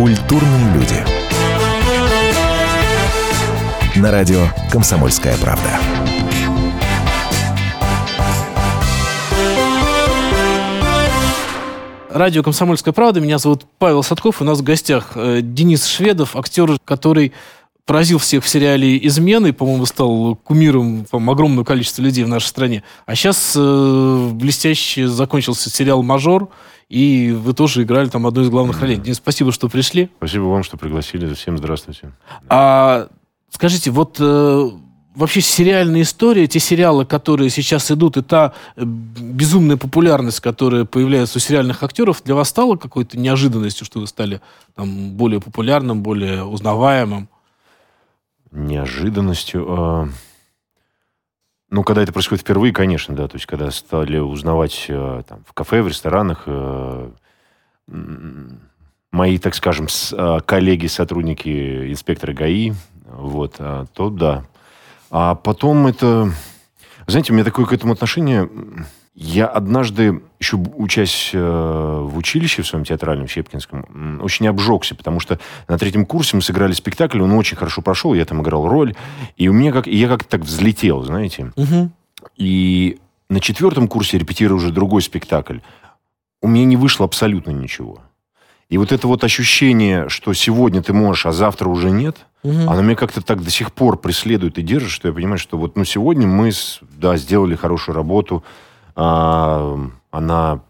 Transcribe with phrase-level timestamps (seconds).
[0.00, 0.96] Культурные люди.
[3.96, 5.78] На радио «Комсомольская правда».
[12.08, 13.20] Радио «Комсомольская правда».
[13.20, 14.40] Меня зовут Павел Садков.
[14.40, 17.34] У нас в гостях э, Денис Шведов, актер, который
[17.84, 22.84] поразил всех в сериале «Измены», по-моему, стал кумиром огромного количества людей в нашей стране.
[23.04, 26.48] А сейчас э, блестяще закончился сериал «Мажор»,
[26.90, 28.96] и вы тоже играли там одну из главных ролей.
[28.96, 30.10] Денис, спасибо, что пришли.
[30.18, 31.32] Спасибо вам, что пригласили.
[31.34, 32.12] Всем здравствуйте.
[32.48, 33.08] А
[33.48, 34.70] скажите, вот э,
[35.14, 41.38] вообще сериальная история, те сериалы, которые сейчас идут, и та э, безумная популярность, которая появляется
[41.38, 44.40] у сериальных актеров, для вас стала какой-то неожиданностью, что вы стали
[44.74, 47.28] там, более популярным, более узнаваемым?
[48.52, 49.66] неожиданностью.
[49.68, 50.08] А,
[51.70, 53.28] ну, когда это происходит впервые, конечно, да.
[53.28, 57.12] То есть, когда стали узнавать а, там, в кафе, в ресторанах а,
[59.12, 59.88] мои, так скажем,
[60.46, 62.72] коллеги, сотрудники, инспекторы ГАИ,
[63.06, 64.44] вот, то да.
[65.10, 66.32] А потом это...
[67.08, 68.48] Знаете, у меня такое к этому отношение
[69.14, 75.38] я однажды, еще учась э, в училище в своем театральном Щепкинском, очень обжегся, потому что
[75.68, 78.94] на третьем курсе мы сыграли спектакль, он очень хорошо прошел, я там играл роль,
[79.36, 81.52] и у меня как, и я как-то так взлетел, знаете.
[81.56, 81.90] Угу.
[82.36, 85.58] И на четвертом курсе репетирую уже другой спектакль.
[86.40, 88.00] У меня не вышло абсолютно ничего.
[88.68, 92.70] И вот это вот ощущение, что сегодня ты можешь, а завтра уже нет, угу.
[92.70, 95.76] оно меня как-то так до сих пор преследует и держит, что я понимаю, что вот
[95.76, 98.44] ну, сегодня мы да, сделали хорошую работу,
[98.94, 100.62] она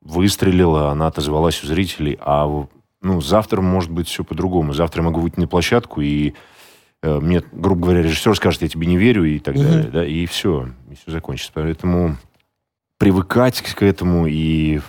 [0.00, 2.66] выстрелила, она отозвалась у зрителей, а
[3.02, 4.72] ну, завтра может быть все по-другому.
[4.72, 6.34] Завтра я могу выйти на площадку, и
[7.02, 9.70] э, мне, грубо говоря, режиссер скажет, я тебе не верю, и так mm-hmm.
[9.70, 11.52] далее, да, и все, и все закончится.
[11.54, 12.16] Поэтому
[12.98, 14.80] привыкать к этому и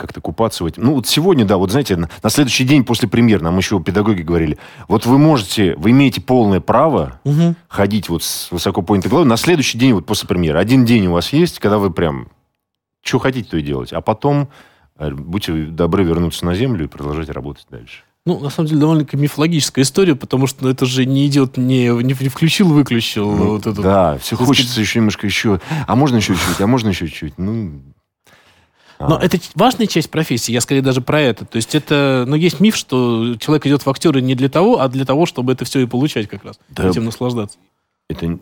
[0.00, 0.84] как-то купаться в этом.
[0.84, 4.22] Ну, вот сегодня, да, вот знаете, на, на следующий день после премьер нам еще педагоги
[4.22, 7.54] говорили, вот вы можете, вы имеете полное право угу.
[7.68, 10.58] ходить вот с высоко поднятой головой на следующий день вот после премьеры.
[10.58, 12.28] Один день у вас есть, когда вы прям
[13.02, 13.92] что хотите, то и делать.
[13.92, 14.48] А потом
[14.98, 18.02] э, будьте добры вернуться на землю и продолжать работать дальше.
[18.26, 21.88] Ну, на самом деле, довольно мифологическая история, потому что ну, это же не идет, не,
[21.88, 23.34] не, не включил-выключил.
[23.34, 23.80] Ну, вот это.
[23.80, 25.60] Да, все хочется еще немножко еще.
[25.86, 27.38] А можно еще чуть-чуть, а можно еще чуть-чуть.
[27.38, 27.80] Ну,
[29.00, 29.24] но а.
[29.24, 31.46] это важная часть профессии, я скорее даже про это.
[31.46, 34.88] То есть это, ну, есть миф, что человек идет в актеры не для того, а
[34.88, 37.58] для того, чтобы это все и получать как раз, да, этим наслаждаться.
[38.10, 38.38] Это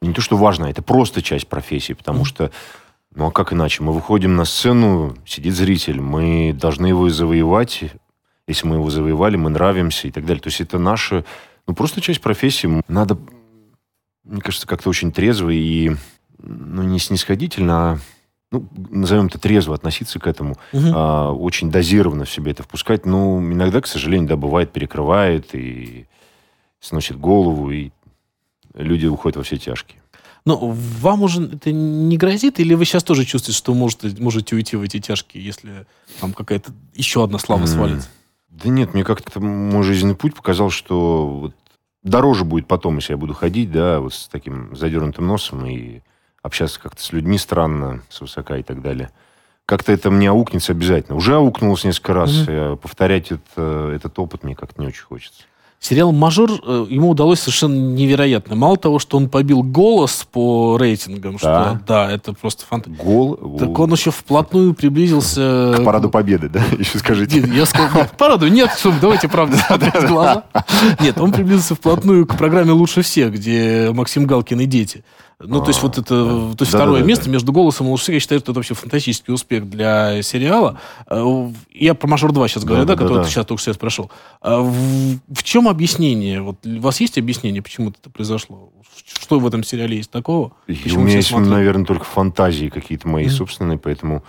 [0.00, 2.24] не то, что важно, это просто часть профессии, потому mm.
[2.24, 2.52] что,
[3.14, 3.82] ну, а как иначе?
[3.82, 7.84] Мы выходим на сцену, сидит зритель, мы должны его завоевать,
[8.46, 10.40] если мы его завоевали, мы нравимся и так далее.
[10.40, 11.24] То есть это наша,
[11.66, 12.82] ну, просто часть профессии.
[12.86, 13.18] Надо,
[14.22, 15.96] мне кажется, как-то очень трезво и,
[16.38, 17.98] ну, не снисходительно, а
[18.50, 20.86] ну, назовем это трезво относиться к этому, угу.
[20.92, 23.06] а, очень дозированно в себе это впускать.
[23.06, 26.06] Но иногда, к сожалению, да, бывает, перекрывает и
[26.80, 27.90] сносит голову, и
[28.74, 30.00] люди уходят во все тяжкие.
[30.44, 34.74] Но вам уже это не грозит, или вы сейчас тоже чувствуете, что можете, можете уйти
[34.76, 35.86] в эти тяжкие, если
[36.20, 38.08] там какая-то еще одна слава свалится?
[38.48, 41.54] Да нет, мне как-то мой жизненный путь показал, что вот
[42.02, 46.00] дороже будет потом, если я буду ходить, да, вот с таким задернутым носом и
[46.42, 49.10] общаться как-то с людьми странно, свысока и так далее.
[49.66, 51.16] Как-то это мне аукнется обязательно.
[51.16, 52.30] Уже аукнулось несколько раз.
[52.30, 52.76] Mm-hmm.
[52.76, 55.44] Повторять это, этот опыт мне как-то не очень хочется.
[55.82, 58.54] Сериал «Мажор» э, ему удалось совершенно невероятно.
[58.54, 61.38] Мало того, что он побил голос по рейтингам, да.
[61.38, 63.02] что да, это просто фантастика.
[63.02, 63.56] Гол...
[63.58, 65.74] Так он еще вплотную приблизился...
[65.78, 66.62] К параду победы, да?
[66.78, 67.40] Еще скажите.
[67.40, 70.44] Нет, я сказал, к параду нет, давайте правда смотреть глаза.
[71.00, 75.02] Нет, он приблизился вплотную к программе «Лучше всех», где Максим Галкин и дети.
[75.42, 78.40] Ну, то есть вот это, то есть второе место между голосом и лучше, я считаю,
[78.40, 80.78] что это вообще фантастический успех для сериала.
[81.08, 84.10] Э, я про «Мажор 2» сейчас говорю, да, который сейчас только сейчас прошел.
[84.42, 86.42] А в чем объяснение?
[86.42, 88.70] Вот у вас есть объяснение, почему это произошло?
[89.06, 90.52] Что в этом сериале есть такого?
[90.68, 94.22] у меня есть, наверное, только фантазии какие-то мои собственные, поэтому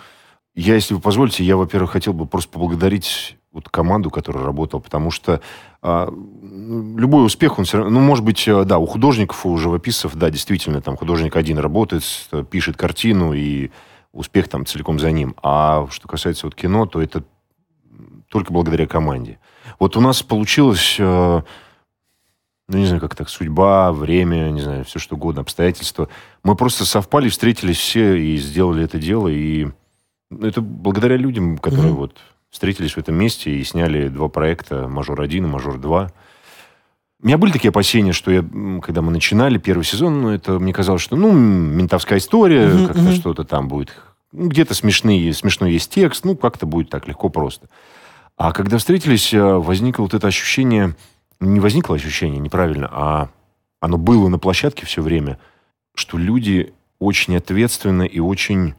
[0.54, 5.10] я, если вы позволите, я, во-первых, хотел бы просто поблагодарить вот команду, которая работала, потому
[5.10, 5.40] что
[5.82, 10.14] а, любой успех, он все равно, ну, может быть, э, да, у художников, у живописцев,
[10.14, 12.02] да, действительно, там художник один работает,
[12.50, 13.70] пишет картину, и
[14.12, 15.34] успех там целиком за ним.
[15.42, 17.24] А что касается вот кино, то это
[18.28, 19.38] только благодаря команде.
[19.78, 21.42] Вот у нас получилось, э,
[22.68, 26.08] ну, не знаю, как так, судьба, время, не знаю, все что угодно, обстоятельства.
[26.42, 29.68] Мы просто совпали, встретились все и сделали это дело, и
[30.30, 31.96] это благодаря людям, которые mm-hmm.
[31.96, 32.18] вот
[32.52, 36.10] встретились в этом месте и сняли два проекта «Мажор-1» и «Мажор-2».
[37.22, 38.44] У меня были такие опасения, что я,
[38.82, 43.02] когда мы начинали первый сезон, ну, это мне казалось, что, ну, ментовская история, uh-huh, как-то
[43.02, 43.14] uh-huh.
[43.14, 43.96] что-то там будет.
[44.32, 47.68] Ну, где-то смешные, смешной есть текст, ну, как-то будет так легко, просто.
[48.36, 50.94] А когда встретились, э, возникло вот это ощущение,
[51.40, 53.28] не возникло ощущение, неправильно, а
[53.80, 55.38] оно было на площадке все время,
[55.94, 58.74] что люди очень ответственно и очень,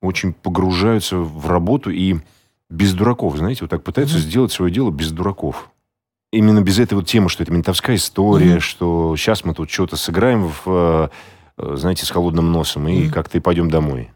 [0.00, 2.16] очень погружаются в работу и
[2.70, 4.20] без дураков, знаете, вот так пытаются mm-hmm.
[4.20, 5.70] сделать свое дело без дураков.
[6.32, 8.60] Именно без этой вот темы, что это ментовская история, mm-hmm.
[8.60, 11.10] что сейчас мы тут что-то сыграем в,
[11.56, 13.10] э, знаете, с холодным носом и mm-hmm.
[13.10, 14.10] как-то и пойдем домой.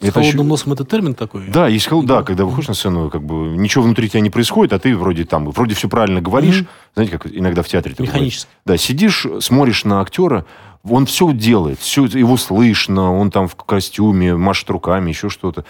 [0.00, 0.48] С это холодным еще...
[0.48, 1.48] носом это термин такой?
[1.48, 2.06] Да, есть холод...
[2.06, 5.24] да, когда выходишь на сцену, как бы ничего внутри тебя не происходит, а ты вроде
[5.24, 6.94] там, вроде все правильно говоришь, mm-hmm.
[6.94, 7.94] знаете, как иногда в театре.
[7.98, 8.50] Механически.
[8.66, 10.44] Да, сидишь, смотришь на актера,
[10.82, 15.64] он все делает, все, его слышно, он там в костюме, машет руками, еще что-то.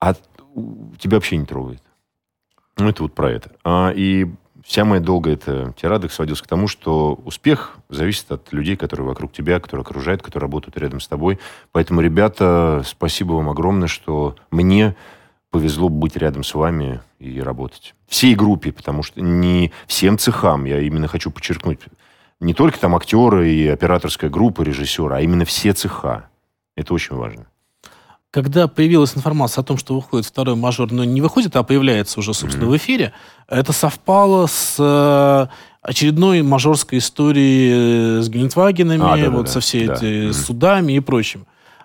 [0.00, 0.14] А
[0.98, 1.82] тебя вообще не трогает.
[2.78, 3.50] Ну, это вот про это.
[3.64, 4.28] А, и
[4.64, 9.32] вся моя долгая эта тирада сводилась к тому, что успех зависит от людей, которые вокруг
[9.32, 11.38] тебя, которые окружают, которые работают рядом с тобой.
[11.72, 14.96] Поэтому, ребята, спасибо вам огромное, что мне
[15.50, 17.94] повезло быть рядом с вами и работать.
[18.08, 21.80] Всей группе, потому что не всем цехам, я именно хочу подчеркнуть,
[22.40, 26.30] не только там актеры и операторская группа, режиссеры, а именно все цеха.
[26.74, 27.46] Это очень важно
[28.32, 32.32] когда появилась информация о том, что выходит второй мажор, но не выходит, а появляется уже,
[32.32, 32.70] собственно, mm-hmm.
[32.70, 33.12] в эфире,
[33.46, 35.46] это совпало с э,
[35.82, 39.94] очередной мажорской историей э, с Гелендвагенами, а, да, вот да, со всей да.
[39.94, 40.32] mm-hmm.
[40.32, 41.44] судами и прочим.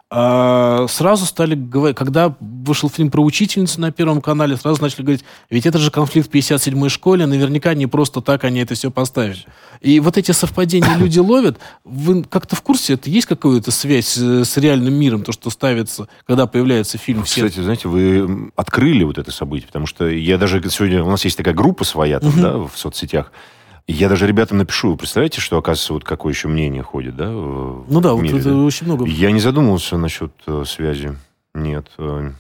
[0.09, 5.25] А, сразу стали говорить, когда вышел фильм про учительницу на Первом канале, сразу начали говорить,
[5.49, 9.45] ведь это же конфликт в 57-й школе, наверняка не просто так они это все поставили.
[9.81, 11.59] И вот эти совпадения люди ловят.
[11.83, 16.47] Вы как-то в курсе, это есть какая-то связь с реальным миром, то, что ставится, когда
[16.47, 17.23] появляется фильм?
[17.23, 21.37] Кстати, знаете, вы открыли вот это событие, потому что я даже сегодня, у нас есть
[21.37, 23.33] такая группа своя там, да, в соцсетях,
[23.87, 27.29] я даже ребятам напишу, вы представляете, что, оказывается, вот какое еще мнение ходит, да?
[27.29, 28.57] Ну да, мире, вот это да?
[28.57, 29.05] очень много.
[29.05, 31.15] Я не задумывался насчет э, связи.
[31.55, 31.87] Нет.
[31.97, 32.31] Э,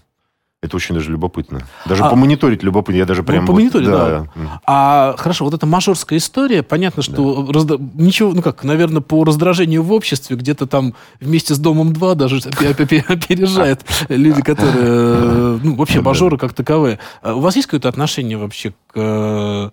[0.61, 1.61] это очень даже любопытно.
[1.85, 2.97] Даже а, помониторить любопытно.
[2.97, 3.45] Я даже прям...
[3.45, 4.27] Ну, помониторить, вот, да.
[4.35, 4.61] да.
[4.65, 7.53] А, хорошо, вот эта мажорская история, понятно, что да.
[7.53, 7.77] разда...
[7.93, 13.85] ничего, ну как, наверное, по раздражению в обществе где-то там вместе с Домом-2 даже опережает
[14.09, 14.75] люди, которые...
[14.75, 16.99] Э, ну, вообще, мажоры как таковые.
[17.21, 19.71] А у вас есть какое-то отношение вообще к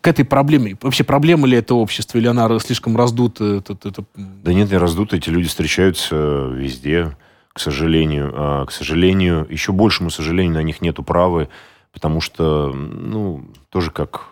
[0.00, 0.76] к этой проблеме?
[0.82, 3.44] Вообще проблема ли это общество, или она слишком раздута?
[3.56, 4.04] Это, это...
[4.14, 5.16] Да нет, не раздута.
[5.16, 7.16] Эти люди встречаются везде,
[7.52, 8.32] к сожалению.
[8.34, 11.48] А, к сожалению, еще большему сожалению, на них нету права,
[11.92, 14.28] потому что, ну, тоже как,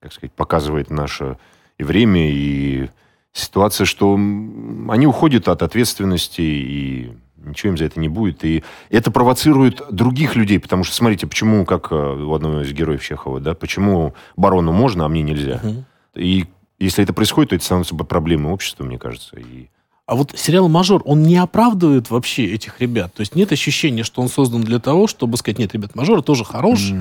[0.00, 1.36] как сказать, показывает наше
[1.76, 2.88] и время, и
[3.32, 7.12] ситуация, что они уходят от ответственности и
[7.44, 8.44] Ничего им за это не будет.
[8.44, 13.02] И это провоцирует других людей, потому что, смотрите, почему, как э, у одного из героев
[13.02, 15.60] Чехова, да, почему барону можно, а мне нельзя.
[15.62, 15.84] Угу.
[16.16, 16.46] И
[16.78, 19.36] если это происходит, то это становится проблемой общества, мне кажется.
[19.36, 19.68] И...
[20.06, 23.12] А вот сериал «Мажор», он не оправдывает вообще этих ребят?
[23.14, 26.44] То есть нет ощущения, что он создан для того, чтобы сказать, нет, ребят, «Мажор» тоже
[26.44, 26.92] хорош?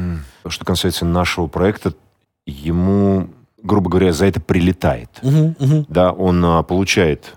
[0.48, 1.94] Что касается нашего проекта,
[2.46, 3.30] ему,
[3.62, 5.10] грубо говоря, за это прилетает.
[5.22, 5.86] Угу, угу.
[5.90, 7.36] Да, он а, получает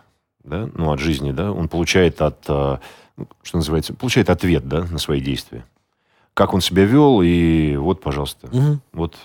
[0.50, 2.78] да, ну, от жизни, да, он получает от, э,
[3.42, 5.64] что называется, получает ответ, да, на свои действия.
[6.34, 8.80] Как он себя вел, и вот, пожалуйста, угу.
[8.92, 9.16] вот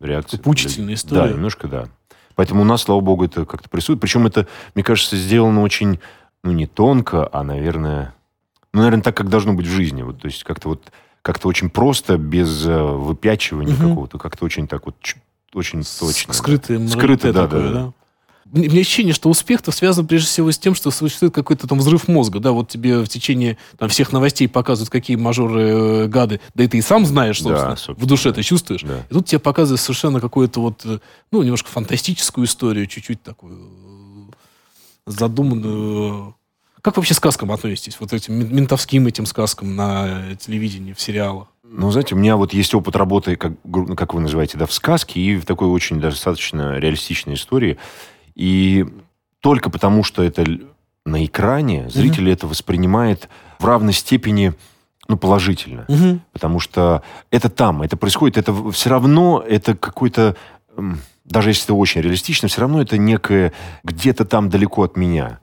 [0.00, 0.40] реакция.
[0.40, 1.28] Поучительная история.
[1.28, 1.88] Да, немножко, да.
[2.34, 4.00] Поэтому у нас, слава богу, это как-то присутствует.
[4.00, 6.00] Причем это, мне кажется, сделано очень,
[6.42, 8.14] ну, не тонко, а, наверное,
[8.72, 10.02] ну, наверное, так, как должно быть в жизни.
[10.02, 10.90] Вот, то есть как-то вот,
[11.22, 13.88] как-то очень просто, без э, выпячивания угу.
[13.88, 14.96] какого-то, как-то очень так вот,
[15.52, 16.32] очень точно.
[16.32, 17.92] Скрытый, Скрытый, да, такое, да, да.
[18.52, 22.08] Да мне ощущение, что успех-то связан прежде всего с тем, что существует какой-то там взрыв
[22.08, 26.64] мозга, да, вот тебе в течение там, всех новостей показывают, какие мажоры э, гады, да
[26.64, 28.82] и ты и сам знаешь, собственно, да, собственно в душе ты чувствуешь.
[28.82, 29.04] Да.
[29.08, 30.98] И тут тебе показывают совершенно какую-то вот, э,
[31.30, 36.34] ну, немножко фантастическую историю, чуть-чуть такую э, задуманную.
[36.82, 37.98] Как вообще к сказкам относитесь?
[38.00, 41.48] Вот этим ментовским этим сказкам на телевидении, в сериалах?
[41.62, 43.52] Ну, знаете, у меня вот есть опыт работы, как,
[43.96, 47.78] как вы называете, да, в сказке и в такой очень достаточно реалистичной истории.
[48.34, 48.86] И
[49.40, 50.44] только потому, что это
[51.04, 52.32] на экране, зритель mm-hmm.
[52.32, 54.54] это воспринимает в равной степени
[55.08, 55.86] ну, положительно.
[55.88, 56.20] Mm-hmm.
[56.32, 60.36] Потому что это там, это происходит, это все равно, это какой-то,
[61.24, 65.40] даже если это очень реалистично, все равно это некое где-то там далеко от меня.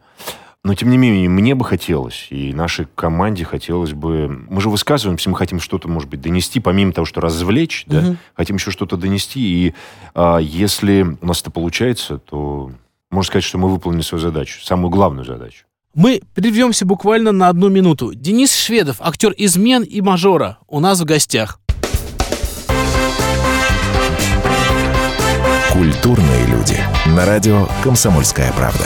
[0.64, 4.28] Но, тем не менее, мне бы хотелось, и нашей команде хотелось бы...
[4.50, 7.96] Мы же высказываемся, мы хотим что-то, может быть, донести, помимо того, что развлечь, угу.
[7.96, 9.40] да, хотим еще что-то донести.
[9.40, 9.74] И
[10.14, 12.72] а, если у нас это получается, то
[13.10, 15.66] можно сказать, что мы выполнили свою задачу, самую главную задачу.
[15.94, 18.14] Мы прервемся буквально на одну минуту.
[18.14, 21.60] Денис Шведов, актер «Измен» и «Мажора», у нас в гостях.
[25.72, 26.78] Культурные люди.
[27.16, 28.86] На радио «Комсомольская правда».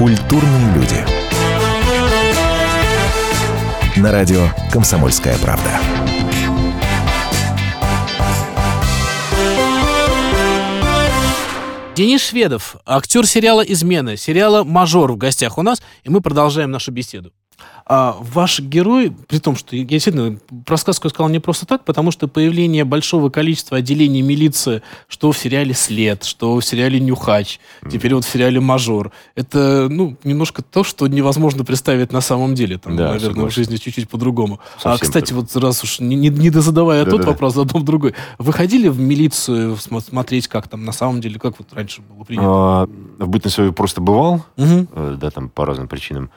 [0.00, 0.96] Культурные люди.
[3.98, 5.78] На радио «Комсомольская правда».
[11.94, 16.92] Денис Шведов, актер сериала «Измена», сериала «Мажор» в гостях у нас, и мы продолжаем нашу
[16.92, 17.34] беседу.
[17.92, 22.12] А ваш герой, при том, что я действительно про сказку сказал не просто так, потому
[22.12, 27.58] что появление большого количества отделений милиции, что в сериале «След», что в сериале «Нюхач»,
[27.90, 32.78] теперь вот в сериале «Мажор», это, ну, немножко то, что невозможно представить на самом деле.
[32.78, 33.50] Там, Да, наверное, согласен.
[33.50, 34.60] в жизни чуть-чуть по-другому.
[34.84, 35.38] а, кстати, так.
[35.38, 37.30] вот раз уж не, не, не дозадавая тот Да-да-да.
[37.30, 38.14] вопрос, задам другой.
[38.38, 42.22] Вы ходили в милицию смо- смотреть, как там на самом деле, как вот раньше было
[42.22, 42.46] принято?
[42.46, 42.86] А,
[43.18, 46.30] В бытность просто бывал, э, да, там по разным причинам.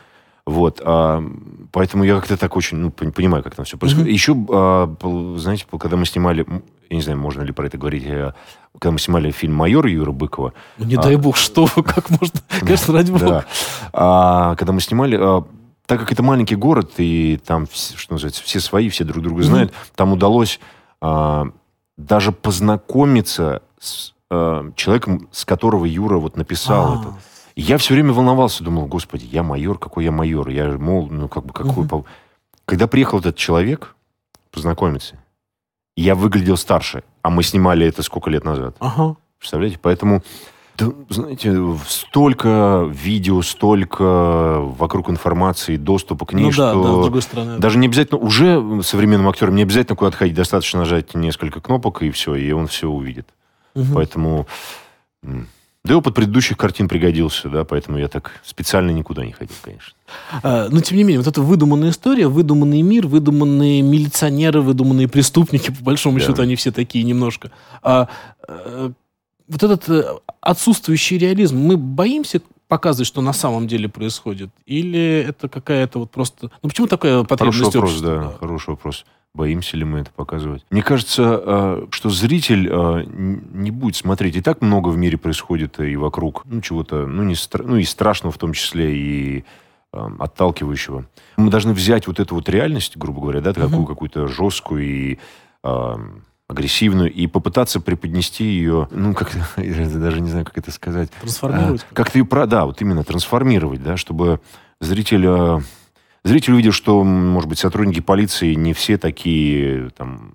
[0.46, 1.24] Вот, а,
[1.72, 4.10] поэтому я как-то так очень, ну, пон- понимаю, как там все происходит.
[4.10, 4.94] Еще, а,
[5.38, 6.46] знаете, когда мы снимали,
[6.90, 8.34] я не знаю, можно ли про это говорить, э,
[8.74, 11.02] когда мы снимали фильм «Майор» Юры Быкова, Ну, не а.
[11.02, 12.42] дай бог, что вы, как можно?
[12.60, 13.26] Конечно, ради бога.
[13.26, 13.46] да,
[13.94, 15.46] а, когда мы снимали, а,
[15.86, 19.72] так как это маленький город, и там, что называется, все свои, все друг друга знают,
[19.96, 20.60] там удалось
[21.02, 21.48] а,
[21.96, 27.00] даже познакомиться с а, человеком, с которого Юра вот написал А.
[27.00, 27.14] это.
[27.56, 30.50] Я все время волновался, думал, господи, я майор, какой я майор?
[30.50, 31.88] Я, мол, ну, как бы, какой...
[31.88, 32.06] Пол-
[32.66, 33.96] Когда приехал этот человек
[34.52, 35.20] познакомиться,
[35.96, 38.76] я выглядел старше, а мы снимали это сколько лет назад.
[38.80, 39.16] Ага.
[39.38, 39.78] Представляете?
[39.80, 40.24] Поэтому,
[40.78, 41.56] да, знаете,
[41.88, 46.84] столько видео, столько вокруг информации, доступа к ней, Ну да, что...
[46.84, 47.60] да, с другой стороны.
[47.60, 52.10] Даже не обязательно, уже современным актерам не обязательно куда-то ходить, достаточно нажать несколько кнопок, и
[52.10, 53.28] все, и он все увидит.
[53.76, 53.94] Мгм.
[53.94, 54.48] Поэтому...
[55.86, 59.94] Да и опыт предыдущих картин пригодился, да, поэтому я так специально никуда не ходил, конечно.
[60.42, 65.72] А, Но, тем не менее, вот эта выдуманная история, выдуманный мир, выдуманные милиционеры, выдуманные преступники,
[65.72, 66.26] по большому Да.
[66.26, 67.52] счету, они все такие немножко.
[67.82, 68.08] А,
[68.48, 68.92] э,
[69.48, 70.04] вот этот э,
[70.42, 74.50] отсутствующий реализм, мы боимся показывать, что на самом деле происходит?
[74.66, 76.50] Или это какая-то вот просто...
[76.62, 78.16] Ну, почему такая потребность Хороший вопрос, общества?
[78.32, 79.06] да, хороший вопрос.
[79.36, 80.64] Боимся ли мы это показывать?
[80.70, 84.36] Мне кажется, э, что зритель э, не будет смотреть.
[84.36, 87.84] И так много в мире происходит и вокруг, ну, чего-то, ну, не стра- ну, и
[87.84, 89.44] страшного в том числе, и
[89.92, 91.06] отталкивающего.
[91.38, 93.86] Мы должны взять вот эту вот реальность, грубо говоря, да, такую Мгм.
[93.86, 95.20] какую-то жесткую и
[96.54, 101.86] агрессивную, и попытаться преподнести ее, ну, как я даже не знаю, как это сказать, Трансформировать?
[101.92, 104.40] а, Как-то ее, да, вот именно трансформировать, да, чтобы
[104.80, 105.62] зритель,
[106.24, 110.34] зритель увидел, что, может быть, сотрудники полиции не все такие там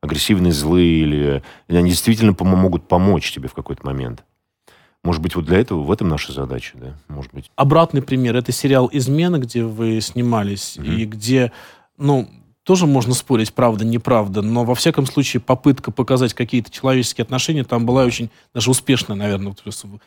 [0.00, 4.24] агрессивные, злые, или или они действительно помо- могут помочь тебе в какой-то момент.
[5.04, 7.50] Может быть, вот для этого, в этом наша задача, да, может быть.
[7.56, 8.36] Обратный пример.
[8.36, 10.92] Это сериал «Измена», где вы снимались, Мгм.
[10.92, 11.50] и где,
[11.98, 12.28] ну,
[12.64, 17.84] тоже можно спорить, правда, неправда, но во всяком случае попытка показать какие-то человеческие отношения там
[17.86, 19.48] была очень даже успешная, наверное.
[19.48, 19.60] Вот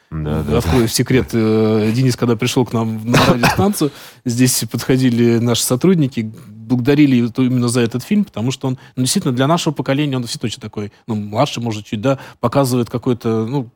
[0.10, 1.30] Да, да, Открою секрет.
[1.34, 3.92] э, Денис, когда пришел к нам на радиостанцию,
[4.24, 9.48] здесь подходили наши сотрудники, благодарили именно за этот фильм, потому что он, ну, действительно, для
[9.48, 13.70] нашего поколения он действительно очень такой, ну, младший, может, чуть, да, показывает какой-то, ну,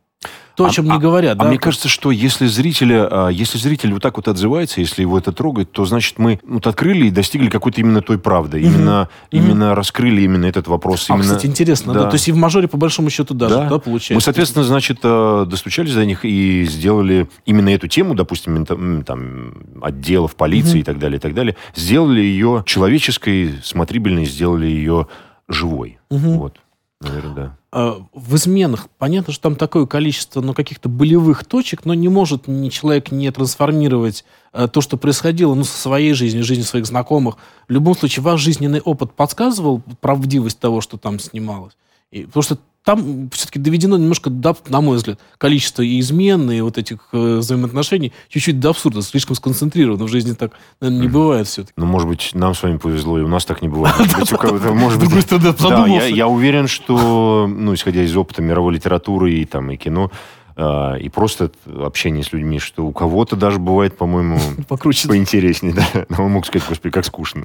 [0.59, 1.37] то, о А- чем не говорят.
[1.39, 1.47] А да.
[1.47, 5.31] мне кажется, что если зрителя, а, если зритель вот так вот отзывается, если его это
[5.31, 9.41] трогает, то значит мы вот открыли и достигли какой-то именно той правды, именно, Мгм.
[9.45, 11.05] именно раскрыли именно этот вопрос.
[11.09, 11.23] А, именно...
[11.23, 11.99] кстати, интересно, да.
[12.03, 12.09] Да.
[12.09, 14.15] То есть и в мажоре, по большому счету, даже, да, получается?
[14.15, 20.35] Мы, соответственно, значит, э, достучались до них и сделали именно эту тему, допустим, там, отделов
[20.35, 20.79] полиции Мгм.
[20.79, 25.07] и так далее, и так далее, сделали ее человеческой, смотрибельной, сделали ее
[25.47, 25.99] живой.
[26.11, 26.37] Мгм.
[26.37, 26.57] Вот,
[27.01, 27.57] наверное, да.
[27.71, 32.47] А, в изменах понятно, что там такое количество ну, каких-то болевых точек, но не может
[32.47, 37.37] ни человек не трансформировать э, то, что происходило ну, со своей жизнью, жизнью своих знакомых.
[37.67, 41.77] В любом случае, ваш жизненный опыт подсказывал правдивость того, что там снималось.
[42.11, 42.57] И, потому что
[42.89, 47.37] там все-таки доведено немножко, до, на мой взгляд, количество и измен, и вот этих э,
[47.37, 50.05] взаимоотношений чуть-чуть до абсурда, слишком сконцентрировано.
[50.05, 51.73] В жизни так, наверное, не бывает все-таки.
[51.77, 53.95] Ну, может быть, нам с вами повезло, и у нас так не бывает.
[54.73, 55.27] Может быть,
[55.59, 60.09] Да, я уверен, что, ну, исходя из опыта мировой литературы и, там, и кино,
[60.55, 65.07] а, и просто общение с людьми, что у кого-то даже бывает, по-моему, Покруче.
[65.07, 66.05] поинтереснее, да.
[66.09, 67.43] Но он мог сказать, господи, как скучно.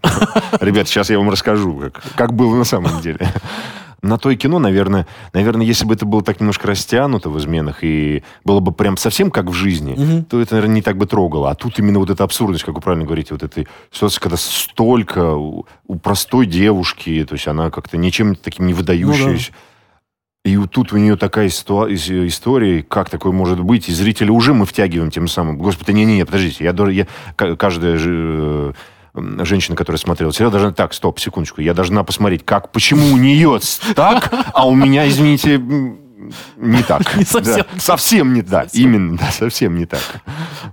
[0.61, 3.31] Ребят, сейчас я вам расскажу, как, как было на самом деле.
[4.05, 7.83] На то и кино, наверное, наверное, если бы это было так немножко растянуто в изменах
[7.83, 10.25] и было бы прям совсем как в жизни, угу.
[10.29, 11.51] то это, наверное, не так бы трогало.
[11.51, 15.35] А тут именно вот эта абсурдность, как вы правильно говорите, вот этой ситуации, когда столько
[15.35, 19.51] у, у простой девушки, то есть она как-то ничем таким не выдающаяся.
[19.53, 19.59] Ну, да.
[20.45, 25.11] И тут у нее такая история, как такое может быть, и зрители уже мы втягиваем
[25.11, 25.57] тем самым.
[25.57, 27.07] Господи, не-не-не, подождите, я, я
[27.57, 28.75] каждая же
[29.15, 30.73] женщина, которая смотрела сериал, должна...
[30.73, 31.61] Так, стоп, секундочку.
[31.61, 33.61] Я должна посмотреть, как, почему у нее
[33.95, 35.59] так, а у меня, извините,
[36.57, 37.17] не так.
[37.17, 37.67] Не совсем.
[37.73, 38.69] Да, совсем не так.
[38.73, 40.23] Именно, да, совсем не так.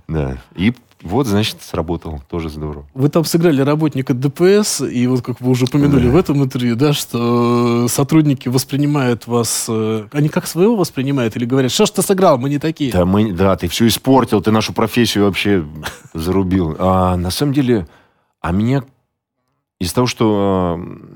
[0.08, 0.38] Да.
[0.56, 0.72] И
[1.02, 2.22] вот, значит, сработало.
[2.30, 2.86] Тоже здорово.
[2.94, 6.12] Вы там сыграли работника ДПС, и вот как вы уже упомянули да.
[6.12, 9.66] в этом интервью, да, что сотрудники воспринимают вас...
[9.68, 12.92] Э, они как своего воспринимают или говорят, что ж ты сыграл, мы не такие?
[12.92, 15.64] Да, мы, да ты все испортил, ты нашу профессию вообще
[16.14, 16.76] зарубил.
[16.78, 17.88] А на самом деле
[18.42, 18.84] а меня
[19.78, 21.14] из-за того, что э,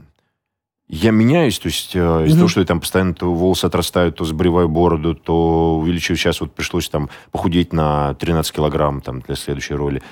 [0.88, 4.25] я меняюсь, то есть э, из-за того, что я там постоянно то волосы отрастают, то
[4.25, 6.16] сбриваю бороду, то увеличиваю.
[6.16, 10.02] Сейчас вот пришлось там похудеть на 13 килограмм там, для следующей роли.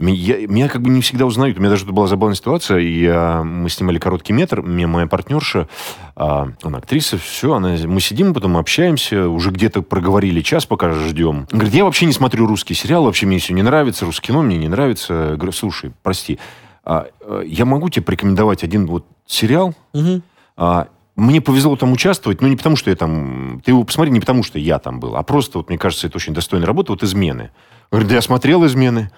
[0.00, 1.58] Меня, меня как бы не всегда узнают.
[1.58, 2.78] У меня даже была забавная ситуация.
[2.78, 4.62] Я, мы снимали короткий метр.
[4.62, 5.68] Мне моя партнерша,
[6.16, 11.46] а, она актриса, все, она, мы сидим, потом общаемся, уже где-то проговорили час, пока ждем.
[11.52, 14.56] Говорит, я вообще не смотрю русский сериал, вообще мне все не нравится, русское кино мне
[14.56, 15.30] не нравится.
[15.32, 16.38] Я говорю, слушай, прости,
[16.82, 20.22] а, а, я могу тебе порекомендовать один вот сериал, угу.
[20.56, 23.60] а, мне повезло там участвовать, но не потому, что я там...
[23.64, 26.16] Ты его посмотри, не потому, что я там был, а просто, вот, мне кажется, это
[26.16, 27.50] очень достойная работа, вот «Измены».
[27.90, 29.10] Говорит, да я смотрел «Измены».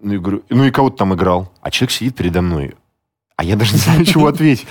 [0.00, 1.52] Ну, я говорю, ну и кого ты там играл?
[1.60, 2.74] А человек сидит передо мной,
[3.36, 4.66] а я даже не знаю, чего ответить.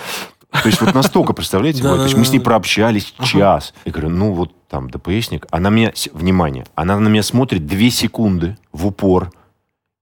[0.52, 3.74] То есть вот настолько, представляете, то есть мы с ней прообщались час.
[3.86, 8.58] Я говорю, ну вот там ДПСник, она меня, внимание, она на меня смотрит две секунды
[8.72, 9.32] в упор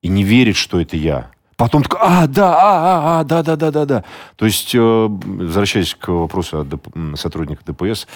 [0.01, 1.31] и не верит, что это я.
[1.57, 4.03] Потом такой, а, да, а, а, а, да, да, да, да, да.
[4.36, 8.07] То есть, э, возвращаясь к вопросу о сотрудниках ДПС,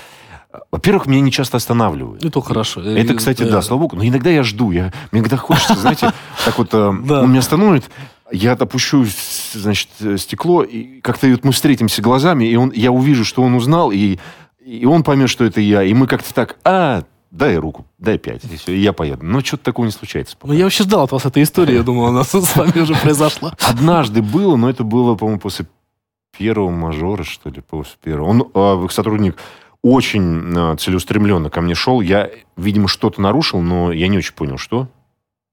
[0.72, 2.24] во-первых, меня не часто останавливают.
[2.24, 2.82] Это хорошо.
[2.82, 3.96] Это, кстати, да, слава богу.
[3.96, 4.72] Но иногда я жду.
[4.72, 6.12] Я, мне иногда хочется, знаете,
[6.46, 7.90] так вот, э, он меня остановит,
[8.32, 9.06] я опущу,
[9.54, 13.92] значит, стекло, и как-то вот мы встретимся глазами, и он, я увижу, что он узнал,
[13.92, 14.18] и,
[14.66, 18.44] и он поймет, что это я, и мы как-то так, а, дай руку, дай пять,
[18.46, 19.26] и все, и я поеду.
[19.26, 20.38] Но что-то такого не случается.
[20.38, 20.54] Пока.
[20.54, 23.54] Ну, я вообще ждал от вас этой истории, я думал, она с вами уже произошла.
[23.68, 25.66] Однажды было, но это было, по-моему, после
[26.38, 28.30] первого мажора, что ли, после первого.
[28.30, 29.38] Он, а, сотрудник
[29.84, 32.02] очень а, целеустремленно ко мне шел.
[32.02, 34.88] Я, видимо, что-то нарушил, но я не очень понял, что.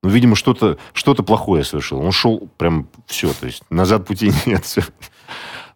[0.03, 2.01] Ну, видимо, что-то что плохое совершил.
[2.01, 4.65] Он шел прям все, то есть назад пути нет.
[4.65, 4.83] Все.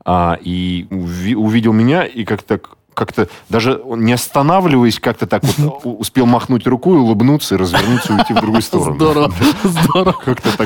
[0.05, 2.61] А, и увидел меня, и как-то
[2.95, 8.35] как-то даже не останавливаясь, как-то так вот успел махнуть рукой, улыбнуться и развернуться и уйти
[8.35, 8.97] в другую сторону.
[8.97, 9.33] Здорово,
[9.65, 10.13] здорово.
[10.13, 10.57] Как-то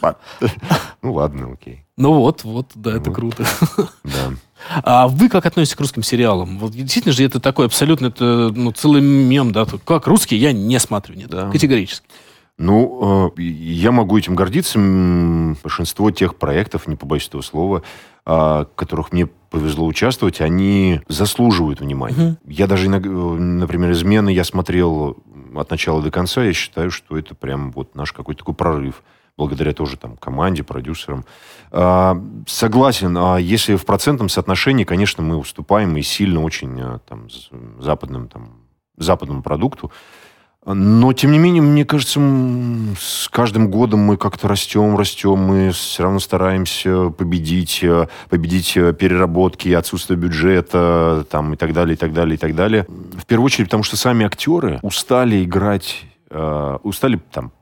[0.00, 0.18] так.
[1.02, 1.86] Ну ладно, окей.
[1.96, 3.46] Ну вот, вот, да, это круто.
[4.04, 4.32] Да.
[4.82, 6.58] А вы как относитесь к русским сериалам?
[6.58, 9.66] Вот действительно же это такой абсолютно, это ну, целый мем, да?
[9.84, 11.50] Как русский я не смотрю, нет, да.
[11.50, 12.06] категорически.
[12.58, 14.78] Ну, э, я могу этим гордиться.
[15.62, 17.82] Большинство тех проектов, не побоюсь этого слова,
[18.24, 22.38] а, которых мне повезло участвовать, они заслуживают внимания.
[22.42, 22.52] Угу.
[22.52, 25.18] Я даже, например, «Измены» я смотрел
[25.54, 26.42] от начала до конца.
[26.42, 29.02] Я считаю, что это прям вот наш какой-то такой прорыв.
[29.36, 31.24] Благодаря тоже там команде, продюсерам.
[31.70, 33.16] А, согласен.
[33.18, 37.28] А если в процентном соотношении, конечно, мы уступаем и сильно очень а, там,
[37.78, 38.60] западным, там,
[38.96, 39.92] западному продукту.
[40.68, 42.18] Но, тем не менее, мне кажется,
[42.98, 48.92] с каждым годом мы как-то растем, растем, мы все равно стараемся победить, э, победить э,
[48.92, 52.84] переработки, отсутствие бюджета, там, и так далее, и так далее, и так далее.
[52.88, 56.04] В первую очередь, потому что сами актеры устали играть
[56.36, 57.52] э, устали там,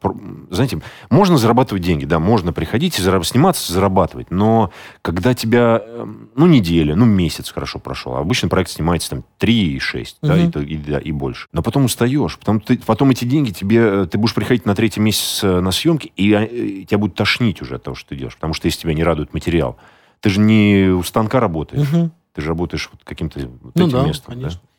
[0.51, 6.07] знаете, можно зарабатывать деньги, да, можно приходить и зараб- сниматься, зарабатывать, но когда тебя, э,
[6.35, 10.29] ну, неделя, ну, месяц хорошо прошел, а обычно проект снимается там 3 и 6, угу.
[10.29, 13.79] да, и, и, да, и больше, но потом устаешь, потом, ты, потом эти деньги тебе,
[13.81, 17.63] э, ты будешь приходить на третий месяц э, на съемки, и, и тебя будет тошнить
[17.63, 19.77] уже от того, что ты делаешь, потому что если тебя не радует материал,
[20.21, 22.11] ты же не у станка работаешь, угу.
[22.33, 24.61] ты же работаешь вот каким-то вот ну, этим да, местом, конечно.
[24.63, 24.74] да.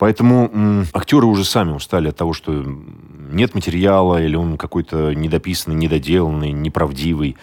[0.00, 2.64] Поэтому актеры уже сами устали от того, что
[3.30, 7.36] нет материала, или он какой-то недописанный, недоделанный, неправдивый.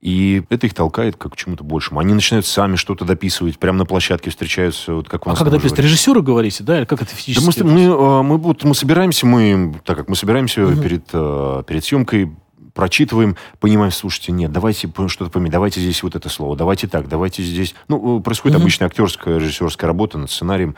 [0.00, 2.00] И это их толкает как к чему-то большему.
[2.00, 5.40] Они начинают сами что-то дописывать, прямо на площадке встречаются, вот как у нас.
[5.40, 5.78] А как дописывать?
[5.78, 6.78] Режиссеры говорите, да?
[6.78, 7.60] Или как это физически?
[7.60, 10.82] Да мы, мы, а, мы, вот, мы собираемся, мы, так как мы собираемся угу.
[10.82, 12.32] перед, а, перед съемкой,
[12.74, 17.44] прочитываем, понимаем, слушайте, нет, давайте что-то поменять, давайте здесь вот это слово, давайте так, давайте
[17.44, 17.76] здесь.
[17.86, 18.64] Ну, происходит угу.
[18.64, 20.74] обычная актерская, режиссерская работа над сценарием.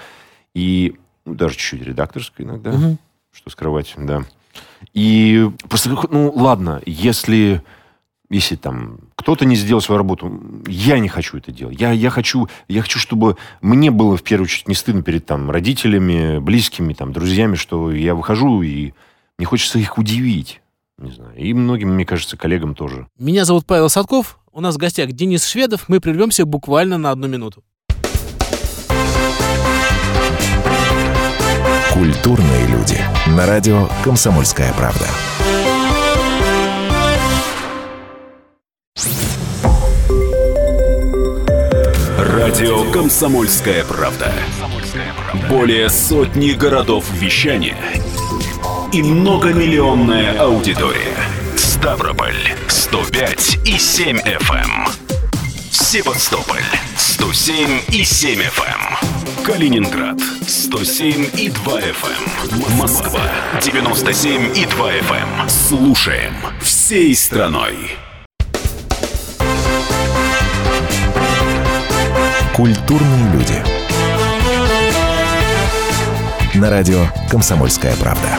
[0.52, 2.98] И ну, даже чуть-чуть редакторской иногда, угу.
[3.32, 4.24] что скрывать, да.
[4.92, 7.62] И просто, ну, ладно, если,
[8.30, 10.38] если там кто-то не сделал свою работу.
[10.66, 11.80] Я не хочу это делать.
[11.80, 15.50] Я, я, хочу, я хочу, чтобы мне было в первую очередь не стыдно перед там,
[15.50, 18.92] родителями, близкими, там, друзьями, что я выхожу и
[19.38, 20.60] мне хочется их удивить.
[20.98, 21.34] Не знаю.
[21.38, 23.08] И многим, мне кажется, коллегам тоже.
[23.18, 24.38] Меня зовут Павел Садков.
[24.52, 25.88] У нас в гостях Денис Шведов.
[25.88, 27.64] Мы прервемся буквально на одну минуту.
[31.94, 32.98] Культурные люди.
[33.28, 35.07] На радио «Комсомольская правда».
[42.18, 44.33] Радио «Комсомольская правда».
[45.48, 47.76] Более сотни городов вещания
[48.92, 51.14] и многомиллионная аудитория.
[51.54, 55.04] Ставрополь 105 и 7 FM.
[55.94, 56.02] Эм.
[56.02, 56.64] Севастополь
[56.96, 58.64] 107 и 7 FM.
[58.66, 59.44] Эм.
[59.44, 62.66] Калининград 107 и 2 FM.
[62.68, 62.76] Эм.
[62.76, 63.20] Москва
[63.62, 65.48] 97 и 2 FM.
[65.48, 67.76] Слушаем всей страной.
[72.54, 73.62] Культурные люди.
[76.54, 78.38] На радио «Комсомольская правда».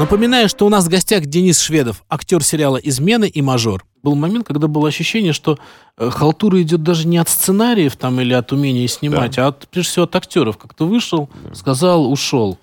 [0.00, 3.84] Напоминаю, что у нас в гостях Денис Шведов, актер сериала «Измены» и «Мажор».
[4.02, 5.58] Был момент, когда было ощущение, что
[5.98, 9.44] э, халтура идет даже не от сценариев там, или от умения снимать, да.
[9.44, 10.56] а от, прежде всего от актеров.
[10.56, 11.54] Как то вышел, да.
[11.54, 12.58] сказал, ушел.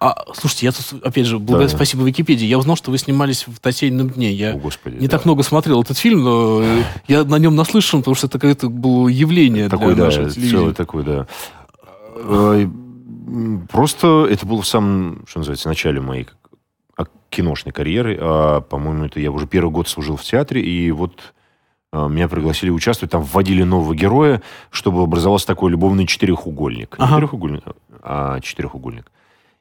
[0.00, 1.74] А, слушайте, я тут, опять же, благодаря да.
[1.74, 4.30] спасибо Википедии, я узнал, что вы снимались в «Татейном дне».
[4.30, 5.16] Я О, Господи, не да.
[5.16, 6.62] так много смотрел этот фильм, но
[7.08, 10.74] я на нем наслышан, потому что это какое-то было явление такое, для да, нашего телевидения.
[10.74, 11.26] такое, да.
[12.16, 12.68] Э,
[13.70, 16.24] просто это было в самом, что называется, начале моей
[17.32, 18.16] киношной карьеры.
[18.20, 21.34] А, по-моему, это я уже первый год служил в театре, и вот
[21.92, 26.94] а, меня пригласили участвовать, там вводили нового героя, чтобы образовался такой любовный четырехугольник.
[26.98, 27.14] Ага.
[27.14, 27.64] Не трехугольник,
[28.02, 29.10] а четырехугольник.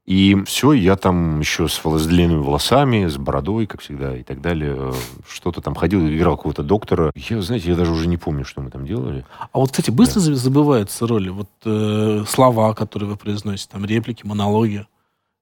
[0.08, 4.76] И все, я там еще с длинными волосами, с бородой, как всегда, и так далее.
[4.76, 4.92] Э,
[5.30, 7.12] что-то там ходил, играл какого-то доктора.
[7.16, 9.26] Я, знаете, я даже уже не помню, что мы там делали.
[9.40, 10.36] А вот, кстати, быстро да.
[10.36, 11.30] забываются роли?
[11.30, 14.88] Вот э, слова, которые вы произносите, там реплики, монологи?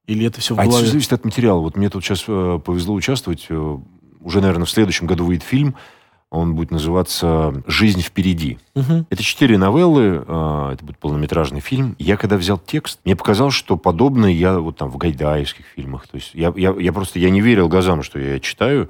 [0.10, 0.72] Или это все в голове?
[0.72, 1.60] А это все зависит от материала.
[1.60, 3.46] Вот мне тут сейчас э, повезло участвовать.
[3.50, 3.78] Э,
[4.22, 5.76] уже, наверное, в следующем году выйдет фильм–
[6.32, 8.60] он будет называться «Жизнь впереди».
[8.76, 9.08] Угу.
[9.10, 11.96] Это четыре новеллы, а, это будет полнометражный фильм.
[11.98, 16.08] Я когда взял текст, мне показалось, что подобное я вот там в гайдаевских фильмах.
[16.08, 18.90] То есть я, я, я просто я не верил глазам, что я читаю.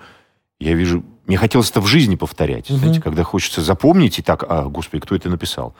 [0.59, 1.03] Я вижу...
[1.27, 2.69] Мне хотелось это в жизни повторять.
[2.69, 2.79] Угу.
[2.79, 5.73] Знаете, когда хочется запомнить и так, а, господи, кто это написал?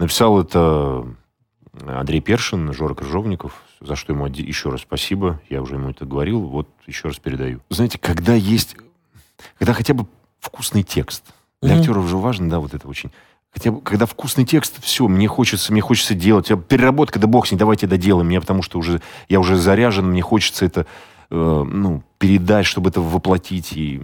[0.00, 1.06] Написал это
[1.86, 5.40] Андрей Першин, Жора Крыжовников, за что ему еще раз спасибо.
[5.48, 7.60] Я уже ему это говорил, вот еще раз передаю.
[7.70, 8.76] Знаете, когда есть...
[9.58, 10.06] Когда хотя бы
[10.40, 11.24] вкусный текст.
[11.60, 11.80] Для mm-hmm.
[11.80, 13.10] актеров же важно, да, вот это очень.
[13.50, 16.48] Хотя бы, когда вкусный текст, все, мне хочется, мне хочется делать.
[16.68, 18.28] Переработка, да бог с ней, давайте доделаем.
[18.28, 20.86] Меня потому что уже, я уже заряжен, мне хочется это,
[21.30, 23.72] э, ну, передать, чтобы это воплотить.
[23.72, 24.02] И,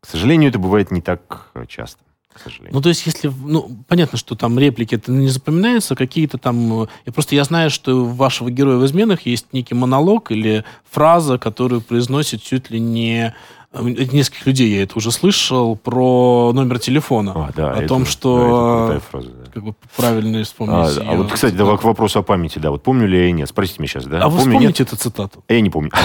[0.00, 2.02] к сожалению, это бывает не так часто.
[2.36, 2.74] Сожалению.
[2.74, 6.88] Ну, то есть, если, ну, понятно, что там реплики это не запоминаются, какие-то там...
[7.04, 11.38] Я просто я знаю, что у вашего героя в «Изменах» есть некий монолог или фраза,
[11.38, 13.34] которую произносит чуть ли не
[13.72, 17.32] нескольких людей я это уже слышал, про номер телефона.
[17.34, 18.90] А, да, о том, что...
[18.94, 19.50] Да, фраза, да.
[19.52, 20.98] Как бы правильно вспомнить.
[20.98, 22.72] А, а вот, кстати, да, к вопросу о памяти, да.
[22.72, 23.48] Вот помню ли я и нет?
[23.48, 24.22] Спросите меня сейчас, да?
[24.22, 24.92] А вы помню, вспомните нет?
[24.92, 25.44] эту цитату?
[25.48, 25.90] Я не помню.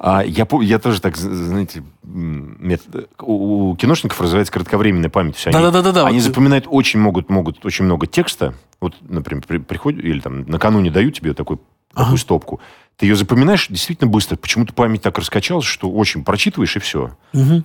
[0.00, 1.82] А, я тоже так, знаете,
[3.22, 5.42] у киношников развивается кратковременная память.
[5.50, 6.06] Да-да-да.
[6.06, 8.54] Они запоминают очень могут, могут очень много текста.
[8.80, 11.58] Вот, например, приходят, или там накануне дают тебе такой
[11.94, 12.60] такую стопку.
[12.96, 14.36] Ты ее запоминаешь действительно быстро.
[14.36, 17.16] Почему-то память так раскачалась, что очень прочитываешь, и все.
[17.32, 17.64] Угу.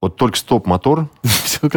[0.00, 1.08] Вот только стоп-мотор.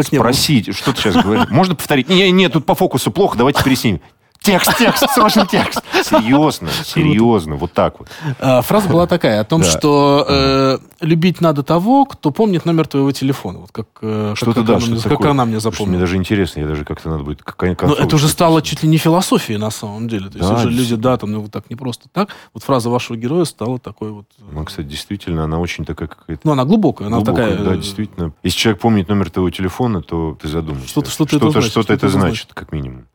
[0.02, 1.50] Спросить, что ты сейчас говоришь.
[1.50, 2.10] Можно повторить?
[2.10, 4.02] Нет, нет, тут по фокусу плохо, давайте переснимем.
[4.46, 5.82] Текст, текст, срочно текст.
[6.04, 8.10] Серьезно, серьезно, вот так вот.
[8.40, 9.68] А, фраза была такая, о том, да.
[9.68, 13.60] что э, любить надо того, кто помнит номер твоего телефона.
[13.60, 15.98] Вот как, э, что-то как, да, она, что как она мне запомнила.
[15.98, 17.42] Мне даже интересно, я даже как-то надо будет...
[17.60, 20.30] Но это уже стало чуть ли не философией на самом деле.
[20.30, 22.30] То есть да, уже люди, да, там, ну, вот так не просто так.
[22.54, 24.26] Вот фраза вашего героя стала такой вот...
[24.52, 26.42] Ну, кстати, действительно, она очень такая какая-то...
[26.44, 27.66] Ну, она глубокая, она глубокая, такая...
[27.66, 28.34] Да, э, действительно.
[28.44, 30.90] Если человек помнит номер твоего телефона, то ты задумаешься.
[30.90, 33.06] Что-то, что-то, что-то, это, значит, что-то это значит, как минимум.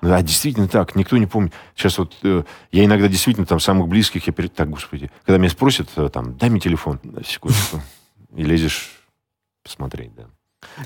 [0.00, 0.94] Да, действительно так.
[0.94, 1.52] Никто не помнит.
[1.74, 4.54] Сейчас вот э, я иногда действительно там самых близких, я перед...
[4.54, 5.10] Так, господи.
[5.24, 7.00] Когда меня спросят, э, там, дай мне телефон.
[7.24, 7.80] Секундочку.
[8.36, 8.90] И лезешь
[9.62, 10.28] посмотреть, да.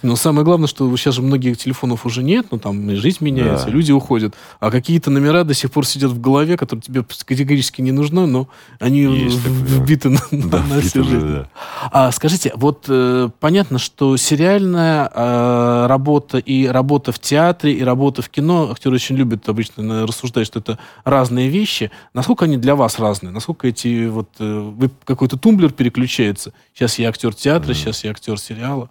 [0.02, 3.66] Но самое главное, что сейчас же многих телефонов уже нет, ну там и жизнь меняется,
[3.66, 3.72] Да.
[3.72, 4.34] люди уходят.
[4.60, 8.48] А какие-то номера до сих пор сидят в голове, которые тебе категорически не нужны, но
[8.80, 11.26] они Есть такое, вбиты на, Да, на всю жизнь.
[11.26, 11.48] да.
[11.90, 18.22] А скажите, вот э, понятно, что сериальная э, работа и работа в театре, и работа
[18.22, 21.90] в кино, актеры очень любят обычно рассуждать, что это разные вещи.
[22.14, 23.30] Насколько они для вас разные?
[23.32, 24.28] Насколько эти вот...
[24.38, 26.52] э, вы какой-то тумблер переключается?
[26.74, 28.90] Сейчас я актер театра, сейчас я актер сериала.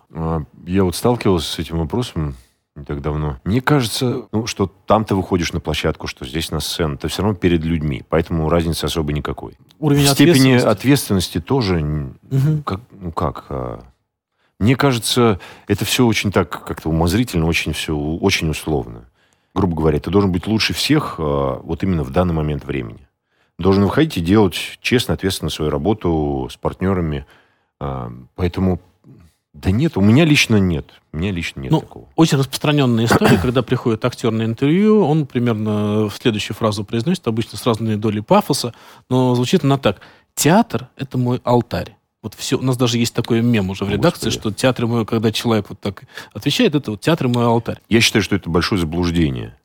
[0.72, 2.36] Я вот сталкивался с этим вопросом
[2.78, 3.38] не так давно.
[3.44, 7.22] Мне кажется, ну, что там ты выходишь на площадку, что здесь на сцену, ты все
[7.24, 9.58] равно перед людьми, поэтому разницы особо никакой.
[9.80, 10.68] Уровень в степени ответственности.
[10.68, 12.64] ответственности тоже, Мгм.
[12.64, 13.84] как, ну как, а,
[14.60, 19.10] мне кажется, это все очень так как-то умозрительно, очень все, очень условно.
[19.54, 23.06] Грубо говоря, ты должен быть лучше всех а, вот именно в данный момент времени.
[23.60, 27.26] Должен выходить и делать честно, ответственно свою работу с партнерами.
[27.82, 28.80] А, Поэтому,
[29.54, 30.86] да нет, у меня лично нет.
[31.12, 32.06] У меня лично нет Ну, такого.
[32.16, 37.58] Очень распространенная история, когда приходит актер на интервью, он примерно в следующую фразу произносит, обычно
[37.58, 38.74] с разной долей пафоса,
[39.10, 40.00] но звучит она так.
[40.36, 41.98] Театр— это мой алтарь.
[42.24, 44.40] Вот все, у нас даже есть такой мем уже в редакции, Господи.
[44.40, 47.80] что театр мой, когда человек вот так отвечает, это вот театр мой алтарь.
[47.90, 49.58] Я считаю, что это большое заблуждение.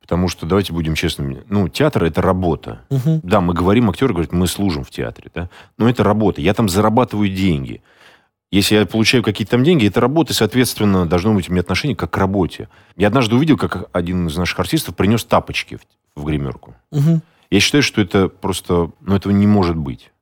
[0.00, 2.80] Потому что, давайте будем честными, ну, театр– это работа.
[2.90, 3.20] Мгм.
[3.22, 5.48] Да, мы говорим, актеры говорят, мы служим в театре, да?
[5.78, 6.40] Но это работа.
[6.40, 7.82] Я там зарабатываю деньги.
[8.52, 11.96] Если я получаю какие-то там деньги, это работа, и, соответственно, должно быть у меня отношение
[11.96, 12.68] как к работе.
[12.96, 16.74] Я однажды увидел, как один из наших артистов принес тапочки в, в гримерку.
[16.90, 17.22] Мгм.
[17.50, 18.90] Я считаю, что это просто...
[19.00, 20.12] Ну, этого не может быть.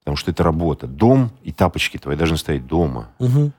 [0.00, 0.86] Потому что это работа.
[0.86, 3.08] Дом и тапочки твои должны стоять дома.
[3.18, 3.54] Мгм.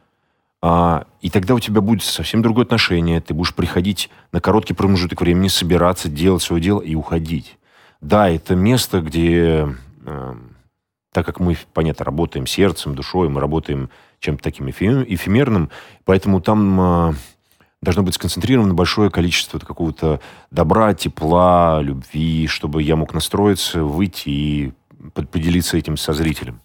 [0.62, 3.20] А, и тогда у тебя будет совсем другое отношение.
[3.20, 7.58] Ты будешь приходить на короткий промежуток времени, собираться, делать свое дело и уходить.
[8.02, 10.36] Да, это место, где, э,
[11.14, 13.90] так как мы, понятно, работаем сердцем, душой, мы работаем
[14.20, 15.70] чем-то таким эфе- эфемерным,
[16.06, 17.14] поэтому там э,
[17.82, 20.20] должно быть сконцентрировано большое количество какого-то
[20.52, 24.74] добра, тепла, любви, чтобы я мог настроиться, выйти и
[25.14, 26.62] под- поделиться этим со зрителем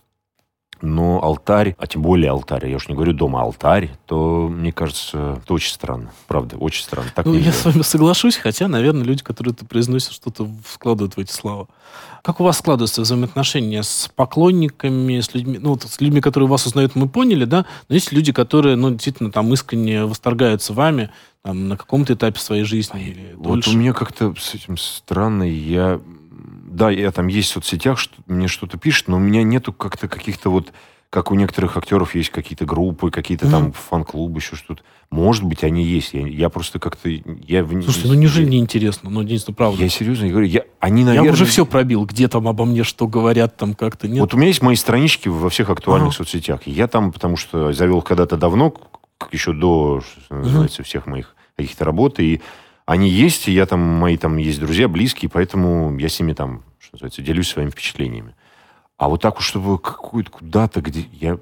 [0.83, 5.39] но алтарь, а тем более алтарь, я уж не говорю дома алтарь, то, мне кажется,
[5.43, 6.13] это очень странно.
[6.27, 7.11] Правда, очень странно.
[7.15, 11.21] Так Ну, я с вами соглашусь, хотя, наверное, люди, которые это произносят, что-то вкладывают в
[11.21, 11.69] эти слова.
[12.23, 16.67] Как у вас складываются взаимоотношения с поклонниками, с людьми, ну, вот с людьми, которые вас
[16.67, 21.11] узнают, мы поняли, да, но есть люди, которые, ну, действительно, там, искренне восторгаются вами,
[21.43, 23.71] там, на каком-то этапе своей жизни или Вот дольше.
[23.71, 25.43] у меня как-то с этим странно.
[25.43, 26.01] Я,
[26.73, 30.09] да, я там есть в соцсетях, что, мне что-то пишет, но у меня нету как-то
[30.09, 30.73] каких-то вот,
[31.11, 33.73] как у некоторых актеров есть какие-то группы, какие-то там Мгм.
[33.73, 34.83] фан-клубы, еще что-то.
[35.11, 36.15] Может быть, они есть.
[36.15, 37.11] Я, я просто как-то...
[37.11, 39.11] Я, Слушайте, ну, неужели не интересно?
[39.11, 39.83] Ну, единственное, правда.
[39.83, 41.33] Я серьезно говорю, я, они, Я наверное...
[41.33, 44.21] уже все пробил, где там обо мне что говорят, там как-то нет.
[44.21, 46.17] Вот у меня есть мои странички во всех актуальных Ага.
[46.17, 46.63] соцсетях.
[46.67, 48.75] Я там, потому что завел когда-то давно,
[49.31, 52.41] еще до, что называется, всех моих каких-то работ, и
[52.87, 56.63] они есть, и я там, мои там есть друзья, близкие, поэтому я с ними там,
[56.79, 58.35] что называется, делюсь своими впечатлениями.
[58.97, 61.07] А вот так уж, чтобы какую-то куда-то, где...
[61.13, 61.39] Я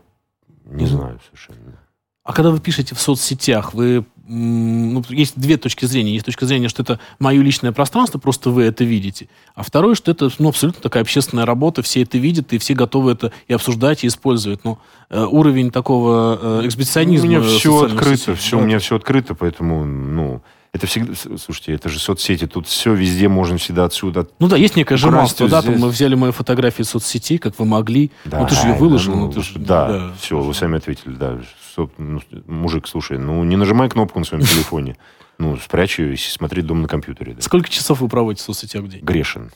[0.64, 1.78] не знаю совершенно.
[2.22, 6.12] А когда вы пишете в соцсетях, вы ну, есть две точки зрения.
[6.12, 9.28] Есть точка зрения, что это мое личное пространство, просто вы это видите.
[9.56, 13.12] А второе, что это ну, абсолютно такая общественная работа, все это видят, и все готовы
[13.12, 14.64] это и обсуждать, и использовать.
[14.64, 17.28] Но э, уровень такого э, у эксбиционизма...
[17.28, 18.62] меня все открыто, сетях, все, да.
[18.62, 21.14] у меня все открыто, поэтому, ну, это всегда...
[21.14, 24.26] Слушайте, это же соцсети, тут все везде можно всегда отсюда.
[24.38, 27.64] Ну да, есть некое жеманство, да, там мы взяли мою фотографию из соцсетей, как вы
[27.64, 28.10] могли.
[28.24, 29.58] Да, ну ты же ее выложил, да, ну, ты же...
[29.58, 31.38] Да, все, вы сами ответили, да.
[31.74, 34.96] Со- ну, мужик, слушай, ну не нажимай кнопку на своем телефоне.
[35.38, 37.32] Ну, спрячь ее и смотри дома на компьютере.
[37.34, 37.40] да.
[37.42, 39.00] Сколько часов вы проводите в соцсетях в день?
[39.02, 39.50] Грешен.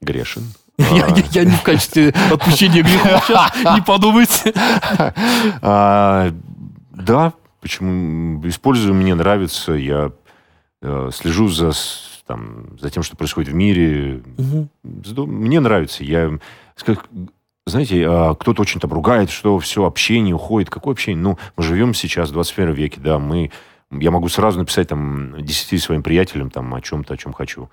[0.00, 0.44] Грешен.
[0.78, 4.52] Я, я- я не в качестве отпущения грехов сейчас, не подумайте.
[5.62, 6.30] А,
[6.92, 7.32] да,
[7.66, 8.40] почему?
[8.46, 9.72] Использую, мне нравится.
[9.72, 10.12] Я
[10.82, 11.72] э, слежу за,
[12.26, 14.22] там, за тем, что происходит в мире.
[14.84, 16.04] Здо- Мне нравится.
[16.04, 16.38] Я,
[16.76, 17.00] ска-
[17.66, 20.70] знаете, а, кто-то очень там ругает, что все, общение уходит.
[20.70, 21.20] Какое общение?
[21.20, 23.50] Ну, мы живем сейчас в 21 веке, да, мы...
[23.90, 27.68] Я могу сразу написать там 10 своим приятелям там о чем-то, о чем хочу.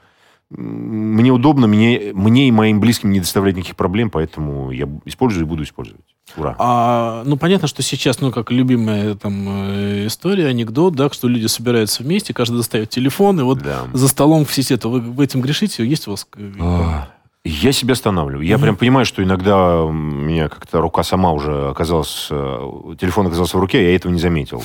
[0.50, 5.50] Мне удобно, мне, мне и моим близким не доставляет никаких проблем, поэтому я использую и
[5.50, 6.13] буду использовать.
[6.38, 6.56] Ура.
[6.60, 11.46] А, ну, понятно, что сейчас, ну, как любимая там э, история, анекдот, да, что люди
[11.48, 13.84] собираются вместе, каждый достает телефон, и вот Да.
[13.94, 15.86] за столом в сети, это вы, вы этим грешите?
[15.86, 16.28] Есть у вас?
[16.60, 17.08] А,
[17.44, 18.46] Я себя останавливаю.
[18.46, 23.58] Я прям понимаю, что иногда у меня как-то рука сама уже оказалась, э, телефон оказался
[23.58, 24.64] в руке, я этого не заметил.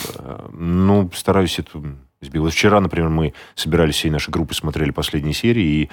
[0.52, 1.70] Ну, стараюсь это.
[2.34, 5.90] Вот вчера, например, мы собирались всей нашей группы, смотрели последние серии, и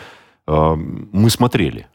[0.48, 1.88] э, мы смотрели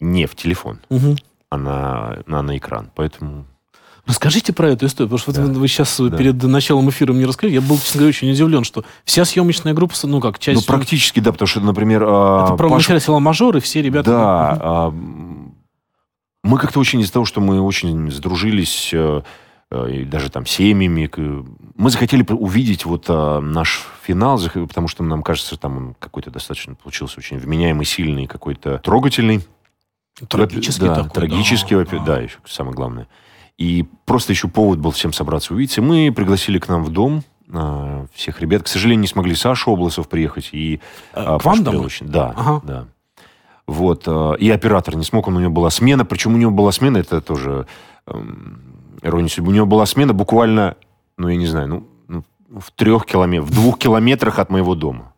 [0.00, 1.16] не в телефон, Мгм.
[1.50, 2.90] А на, на, на экран.
[2.94, 3.44] Поэтому
[4.06, 5.58] Расскажите про эту историю, потому что Да.
[5.60, 6.16] вы сейчас Да.
[6.16, 7.54] перед началом эфира мне рассказали.
[7.54, 10.66] Я был, честно говоря, очень удивлен, что вся съемочная группа, ну как, часть...
[10.66, 12.02] Ну, практически, да, потому что, например...
[12.06, 14.10] а, Это про Паша- начале села мажор, и все ребята...
[14.10, 14.58] Да.
[14.60, 15.54] а, м,
[16.42, 19.20] Мы как-то очень из-за того, что мы очень сдружились, э,
[19.70, 21.08] э, и даже там семьями,
[21.76, 26.74] мы захотели увидеть вот а, наш финал, потому что нам кажется, там он какой-то достаточно
[26.74, 29.42] получился очень вменяемый, сильный, какой-то трогательный.
[30.28, 31.10] Трагический да, такой.
[31.10, 33.08] трагический, да, во- да, еще самое главное.
[33.58, 35.82] И просто еще повод был всем собраться увидеться.
[35.82, 38.62] Мы пригласили к нам в дом а, всех ребят.
[38.62, 40.80] К сожалению, не смогли Саша Обласов приехать и
[41.12, 41.90] А, а, к вам домой?
[42.00, 42.60] Да, Ага.
[42.64, 42.84] да.
[43.66, 44.04] Вот.
[44.06, 46.04] а, И оператор не смог, он, у него была смена.
[46.04, 47.66] Причем у него была смена, это тоже
[48.06, 48.62] эм,
[49.02, 49.50] ирония судьбы.
[49.50, 50.76] У него была смена буквально,
[51.18, 52.24] ну, я не знаю, ну, ну,
[52.60, 55.09] в трех километрах, в двух километрах от моего дома.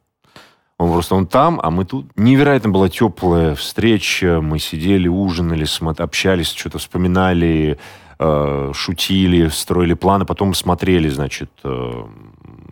[0.78, 2.06] Он просто, он там, а мы тут.
[2.16, 4.40] Невероятно была теплая встреча.
[4.40, 5.66] Мы сидели, ужинали,
[6.02, 7.78] общались, что-то вспоминали,
[8.18, 10.24] э, шутили, строили планы.
[10.24, 12.04] Потом смотрели, значит, э,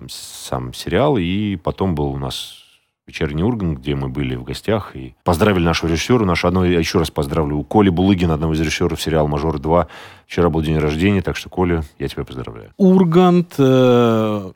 [0.09, 1.19] сам сериал.
[1.19, 2.61] И потом был у нас
[3.11, 4.95] вечерний Ургант, где мы были в гостях.
[4.95, 6.25] И поздравили нашего режиссера.
[6.25, 7.57] Нашу одно, я еще раз поздравлю.
[7.57, 9.87] У Коли Булыгина, одного из режиссеров сериала «Мажор 2».
[10.27, 12.71] Вчера был день рождения, так что, Коля, я тебя поздравляю.
[12.77, 14.53] Ургант, э,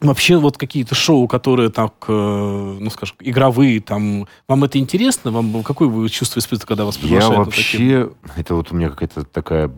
[0.00, 5.30] вообще вот какие-то шоу, которые так, э, ну, скажем, игровые, там, вам это интересно?
[5.30, 8.04] Вам какое вы чувство испытываете, когда вас Я приглашают такие?
[8.04, 8.16] вообще...
[8.36, 9.70] Это вот у меня какая-то такая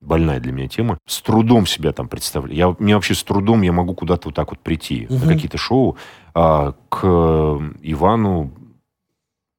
[0.00, 0.98] больная для меня тема.
[1.06, 2.56] С трудом себя там представляю.
[2.56, 5.26] Я, мне вообще с трудом я могу куда-то вот так вот прийти Мгм.
[5.26, 5.96] на какие-то шоу.
[6.34, 7.06] А, к
[7.82, 8.52] Ивану...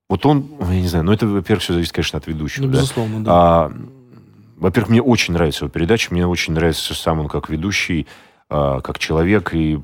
[0.10, 2.66] Вот он, я не знаю, ну это, во-первых, все зависит, конечно, от ведущего.
[2.66, 2.78] Ну, да.
[2.78, 3.32] безусловно, да.
[3.34, 3.72] А,
[4.58, 8.06] во-первых, мне очень нравится его передача, мне очень нравится сам он как ведущий,
[8.50, 9.80] как человек, и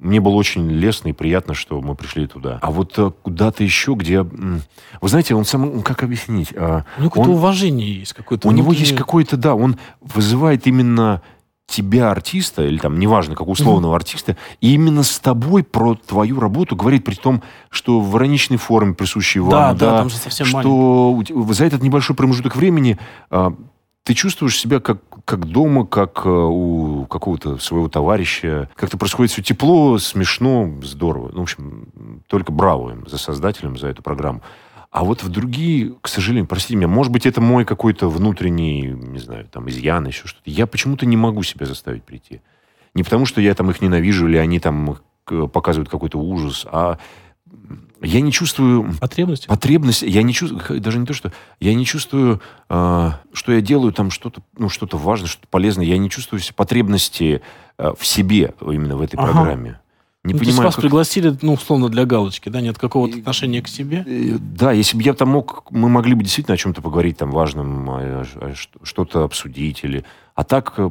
[0.00, 2.58] мне было очень лестно и приятно, что мы пришли туда.
[2.60, 4.22] А вот а, куда-то еще, где...
[4.22, 5.82] Вы знаете, он сам...
[5.82, 6.52] Как объяснить?
[6.54, 10.66] А, У него какое-то уважение есть, какое-то у него внутреннее- есть какой-то, да, он вызывает
[10.66, 11.22] именно
[11.66, 16.76] тебя, артиста, или там, неважно, как условного артиста, и именно с тобой про твою работу
[16.76, 21.22] говорит, при том, что в ироничной форме присущей Да, вам, да, там же совсем что
[21.26, 22.98] те- за этот небольшой промежуток времени
[23.30, 23.54] а,
[24.04, 28.68] ты чувствуешь себя как, как дома, как а, у какого-то своего товарища.
[28.76, 31.30] Как-то происходит все тепло, смешно, здорово.
[31.32, 31.88] Ну, в общем,
[32.26, 34.42] только браво им за создателям, за эту программу.
[34.90, 39.18] А вот в другие, к сожалению, простите меня, может быть, это мой какой-то внутренний, не
[39.18, 40.48] знаю, там, изъян, еще что-то.
[40.50, 42.42] Я почему-то не могу себя заставить прийти.
[42.94, 46.98] Не потому, что я там их ненавижу, или они там к- показывают какой-то ужас, а
[48.04, 49.46] я не чувствую Потребность?
[49.46, 53.92] потребность, я не чувствую, даже не то, что я не чувствую, а, что я делаю
[53.92, 55.84] там что-то, ну, что-то важное, что-то полезное.
[55.86, 57.40] Я не чувствую потребности
[57.78, 59.32] а, в себе именно в этой Ага.
[59.32, 59.80] программе.
[60.22, 62.60] Не Ну, то есть понимаю, вас как- пригласили, ну, условно, для галочки, да?
[62.62, 64.04] Нет какого-то отношения к себе?
[64.06, 67.30] Э, Да, если бы я там мог, мы могли бы действительно о чем-то поговорить там
[67.30, 68.24] важном, а,
[68.82, 70.90] что-то обсудить или, а так э,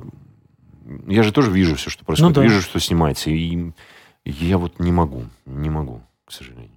[1.08, 2.48] я же тоже вижу все, что происходит, Ну да.
[2.48, 3.72] вижу, что снимается, и
[4.26, 6.70] я вот не могу, не могу, к сожалению,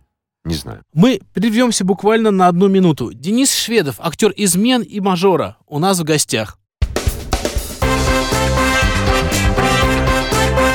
[0.47, 0.83] не знаю.
[0.95, 3.13] Мы прервемся буквально на одну минуту.
[3.13, 6.59] Денис Шведов, актер «Измен» и «Мажора», у нас в гостях.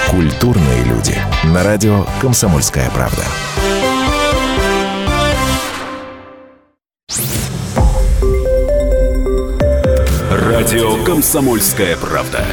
[0.10, 1.16] Культурные люди.
[1.46, 3.24] На радио «Комсомольская правда».
[10.30, 12.46] Радио «Комсомольская правда».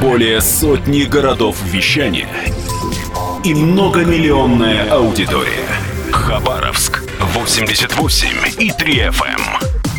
[0.00, 2.28] Более сотни городов вещания
[3.44, 5.79] и многомиллионная аудитория.
[6.30, 7.02] Хабаровск
[7.34, 8.28] 88
[8.60, 9.40] и 3 FM.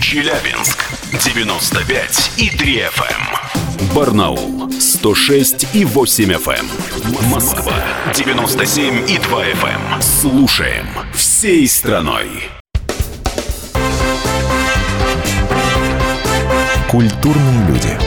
[0.01, 3.93] Челябинск 95 и 3 FM.
[3.93, 7.29] Барнаул 106 и 8 FM.
[7.29, 7.73] Москва
[8.15, 10.01] 97 и 2 FM.
[10.01, 12.29] Слушаем всей страной.
[16.89, 17.99] Культурные люди.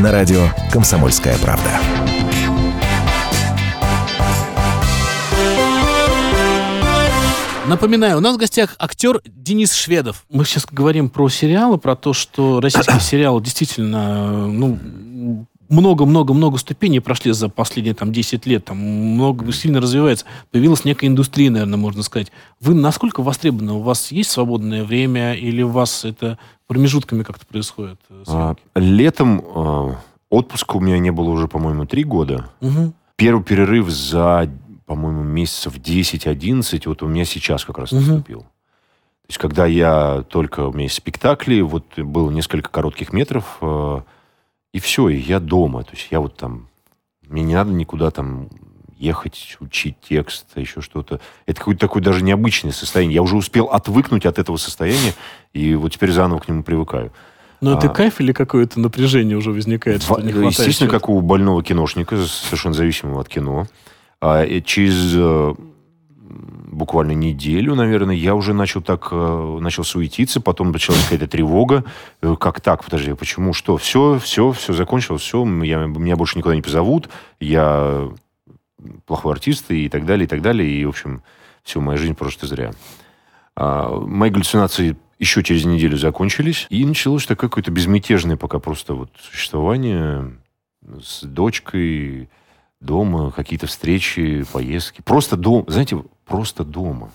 [0.00, 1.80] На радио «Комсомольская правда».
[7.68, 10.24] Напоминаю, у нас в гостях актер Денис Шведов.
[10.30, 14.78] Мы сейчас говорим про сериалы, про то, что российские сериалы действительно, ну,
[15.68, 20.24] много-много-много ступеней прошли за последние там 10 лет, там много сильно развивается.
[20.50, 22.32] Появилась некая индустрия, наверное, можно сказать.
[22.58, 23.72] Вы насколько востребованы?
[23.74, 28.00] У вас есть свободное время или у вас это промежутками как-то происходит?
[28.08, 29.96] э, А, летом а,
[30.30, 32.48] отпуска у меня не было уже, по-моему, три года.
[32.62, 32.94] Мгм.
[33.16, 34.48] Первый перерыв за,
[34.88, 38.00] по-моему, месяцев 10-11, вот у меня сейчас как раз Мгм.
[38.06, 38.40] наступил.
[38.40, 44.00] То есть, когда я только, у меня есть спектакли, вот было несколько коротких метров, э,
[44.72, 45.84] и все, и я дома.
[45.84, 46.68] То есть, я вот там,
[47.28, 48.48] мне не надо никуда там
[48.96, 51.20] ехать, учить текст, еще что-то.
[51.44, 53.16] Это какое-то такое даже необычное состояние.
[53.16, 55.12] Я уже успел отвыкнуть от этого состояния,
[55.52, 57.12] и вот теперь заново к нему привыкаю.
[57.60, 61.20] Но это а, кайф или какое-то напряжение уже возникает, что не хватает Естественно, как у
[61.20, 63.66] больного киношника, совершенно зависимого от кино.
[64.20, 65.54] А, через э,
[66.78, 71.84] буквально неделю, наверное, я уже начал так, э, начал суетиться, потом началась какая-то тревога.
[72.22, 72.84] Э, как так?
[72.84, 73.52] Подожди, почему?
[73.52, 73.76] Что?
[73.76, 77.08] Все, все, все закончилось, все, я, меня больше никуда не позовут,
[77.40, 78.10] я
[79.06, 80.68] плохой артист и так далее, и так далее.
[80.68, 81.22] И, в общем,
[81.62, 82.72] все, моя жизнь просто зря.
[83.56, 89.10] А, мои галлюцинации еще через неделю закончились, и началось такое какое-то безмятежное пока просто вот
[89.20, 90.32] существование
[91.02, 92.28] с дочкой,
[92.80, 95.02] дома, какие-то встречи, поездки.
[95.02, 97.10] Просто дом, знаете, просто дома.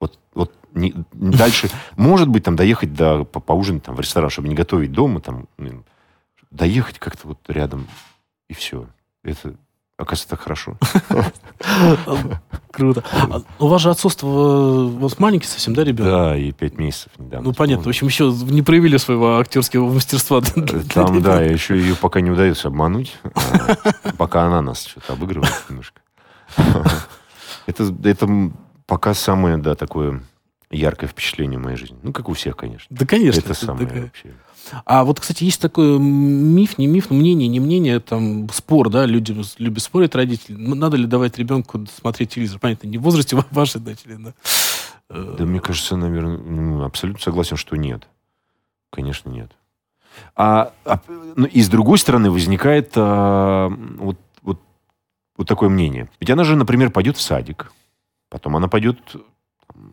[0.00, 4.48] Вот, вот не, дальше, может быть, там доехать до, по, поужинать там в ресторан, чтобы
[4.48, 5.46] не готовить дома, там,
[6.50, 7.86] доехать как-то вот рядом,
[8.48, 8.86] и все.
[9.22, 9.54] Это,
[10.00, 10.78] Оказывается, так хорошо.
[12.72, 13.04] Круто.
[13.12, 16.10] А у вас же отцовство у вас маленький совсем, да, ребенок?
[16.10, 17.48] Да, и пять месяцев недавно.
[17.48, 17.84] Ну, понятно.
[17.84, 20.40] В общем, еще не проявили своего актерского мастерства.
[20.94, 23.14] Там, да, еще ее пока не удается обмануть.
[23.24, 26.00] А, пока она нас что-то обыгрывает немножко.
[27.66, 28.52] Это, это
[28.86, 30.22] пока самое, да, такое
[30.70, 31.98] яркое впечатление в моей жизни.
[32.02, 32.86] Ну, как у всех, конечно.
[32.88, 33.40] Да, конечно.
[33.40, 34.32] Это самое вообще.
[34.84, 39.34] А вот, кстати, есть такой миф, не миф, мнение, не мнение, там, спор, да, люди
[39.58, 40.56] любят спорить, родители.
[40.56, 42.58] Надо ли давать ребенку смотреть телевизор?
[42.58, 44.34] Понятно, не в возрасте вашей дочери, да?
[45.08, 48.06] Да, мне кажется, наверное, ну, абсолютно согласен, что нет.
[48.90, 49.50] Конечно, нет.
[50.36, 51.00] А, а
[51.36, 54.60] ну, и с другой стороны возникает а, вот, вот,
[55.36, 56.08] вот такое мнение.
[56.20, 57.72] Ведь она же, например, пойдет в садик,
[58.28, 58.98] потом она пойдет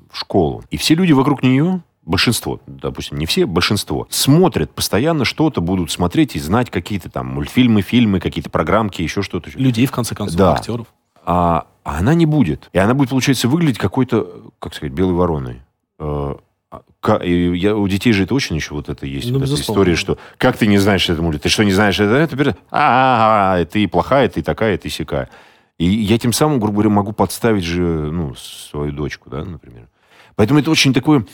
[0.10, 0.64] в школу.
[0.70, 6.36] И все люди вокруг нее большинство, допустим, не все, большинство, смотрят постоянно что-то, будут смотреть
[6.36, 9.52] и знать какие-то там мультфильмы, фильмы, какие-то программки, еще что-то.
[9.54, 10.54] Людей, в конце концов, да.
[10.54, 10.88] актеров.
[11.26, 12.70] А, а она не будет.
[12.74, 15.62] И она будет, получается, выглядеть какой-то, как сказать, белой вороной.
[16.00, 16.36] Э,
[16.72, 19.30] а, я, у детей же это очень еще вот это есть.
[19.30, 21.44] Ну, вот эта история, что как ты не знаешь это мультик?
[21.44, 22.14] Ты что, не знаешь это?
[22.14, 25.30] это а, -а, -а, ты плохая, ты такая, ты сякая.
[25.78, 29.90] И я тем самым, грубо говоря, могу подставить же ну, свою дочку, да, например.
[30.36, 31.26] Поэтому это очень такое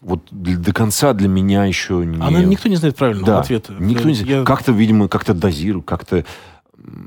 [0.00, 2.20] вот до конца для меня еще не...
[2.20, 3.74] Она, никто не знает правильного да, ответа.
[3.78, 4.30] Никто не знает.
[4.40, 4.44] Я...
[4.44, 6.24] Как-то, видимо, как-то дозируют, как-то...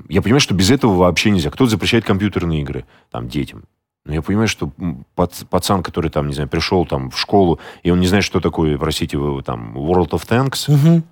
[0.09, 1.51] Я понимаю, что без этого вообще нельзя.
[1.51, 3.65] Кто-то запрещает компьютерные игры там, детям.
[4.05, 4.71] Но я понимаю, что
[5.15, 8.77] пацан, который там, не знаю, пришел там в школу, и он не знает, что такое,
[8.77, 11.03] простите, там, World of Tanks, угу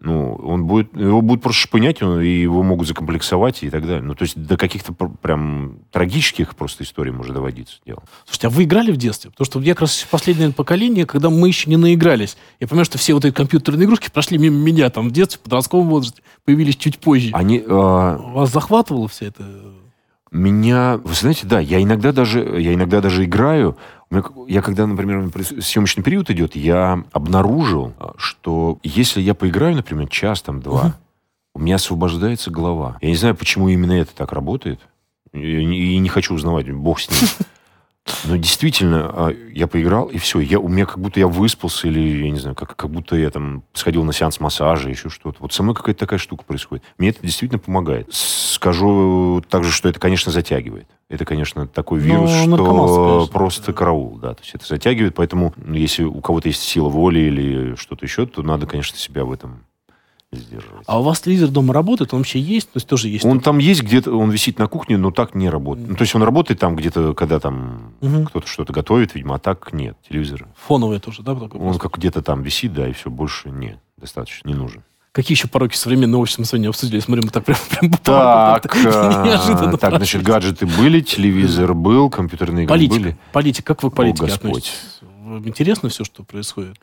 [0.00, 4.02] ну, он будет, его будет просто шпынять, и его могут закомплексовать и так далее.
[4.02, 8.02] Ну, то есть до каких-то прям трагических просто историй может доводиться дело.
[8.24, 9.30] Слушайте, а вы играли в детстве?
[9.30, 12.36] Потому что я как раз последнее поколение, когда мы еще не наигрались.
[12.60, 15.42] Я понимаю, что все вот эти компьютерные игрушки прошли мимо меня там в детстве, в
[15.42, 17.30] подростковом возрасте, появились чуть позже.
[17.32, 18.16] Они, а...
[18.18, 19.44] Вас захватывало все это?
[20.30, 23.78] Меня, вы знаете, да, я иногда даже, я иногда даже играю.
[24.46, 25.30] Я когда, например,
[25.60, 30.92] съемочный период идет, я обнаружил, что если я поиграю, например, час, там, два, угу.
[31.56, 32.96] у меня освобождается голова.
[33.02, 34.80] Я не знаю, почему именно это так работает.
[35.32, 37.46] И не хочу узнавать, бог с ним.
[38.24, 40.40] Но действительно, а, я поиграл, и все.
[40.40, 43.30] Я, у меня как будто я выспался, или, я не знаю, как, как будто я
[43.30, 45.38] там сходил на сеанс массажа, еще что-то.
[45.40, 46.84] Вот со мной какая-то такая штука происходит.
[46.98, 48.08] Мне это действительно помогает.
[48.12, 50.88] Скажу также, что это, конечно, затягивает.
[51.08, 54.34] Это, конечно, такой вирус, ну, что конечно, просто караул, да.
[54.34, 58.26] То есть это затягивает, поэтому ну, если у кого-то есть сила воли или что-то еще,
[58.26, 59.64] то надо, конечно, себя в этом
[60.32, 60.84] сдерживать.
[60.86, 62.12] А у вас телевизор дома работает?
[62.12, 62.68] Он вообще есть?
[62.70, 63.24] То есть тоже есть?
[63.24, 65.88] Он там есть где-то, он висит на кухне, но так не работает.
[65.88, 68.24] Ну, то есть он работает там где-то, когда там угу.
[68.24, 70.46] кто-то что-то готовит, видимо, а так нет, телевизор.
[70.66, 71.32] Фоновый тоже, да?
[71.32, 74.82] Он как где-то там висит, да, и все, больше нет, достаточно, не нужен.
[75.12, 77.00] Какие еще пороки современного общества мы сегодня обсудили?
[77.00, 79.76] Смотрим, мы так прям, прям по Так, неожиданно.
[79.78, 83.16] Так, значит, гаджеты были, телевизор был, компьютерные игры были.
[83.32, 83.74] Политика.
[83.74, 85.00] Как вы к политике относитесь?
[85.44, 86.76] Интересно все, что происходит?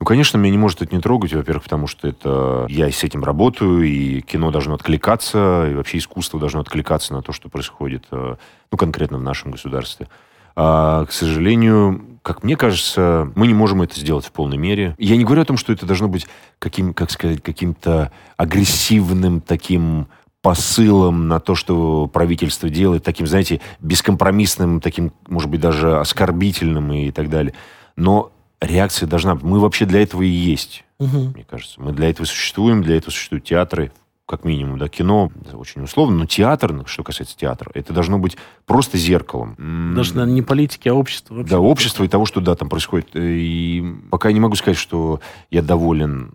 [0.00, 3.22] Ну, конечно, меня не может это не трогать, во-первых, потому что это я с этим
[3.22, 8.36] работаю, и кино должно откликаться, и вообще искусство должно откликаться на то, что происходит, э,
[8.72, 10.08] ну, конкретно в нашем государстве.
[10.56, 14.94] А, к сожалению, как мне кажется, мы не можем это сделать в полной мере.
[14.98, 16.26] Я не говорю о том, что это должно быть
[16.58, 20.08] каким, как сказать, каким-то агрессивным таким
[20.40, 27.10] посылом на то, что правительство делает, таким, знаете, бескомпромиссным, таким, может быть, даже оскорбительным и
[27.10, 27.52] так далее.
[27.96, 29.44] Но реакция должна быть.
[29.44, 31.32] Мы вообще для этого и есть, угу.
[31.34, 31.80] мне кажется.
[31.80, 33.92] Мы для этого существуем, для этого существуют театры,
[34.26, 38.36] как минимум, да, кино, очень условно, но театр, ну, что касается театра, это должно быть
[38.64, 39.56] просто зеркалом.
[39.96, 41.34] Даже, наверное, не политики, а общество.
[41.34, 41.50] Вообще.
[41.50, 43.08] Да, общество и того, что, да, там происходит.
[43.14, 46.32] И пока я не могу сказать, что я доволен.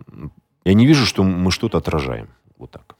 [0.66, 2.28] Я не вижу, что мы что-то отражаем.
[2.58, 2.96] Вот так.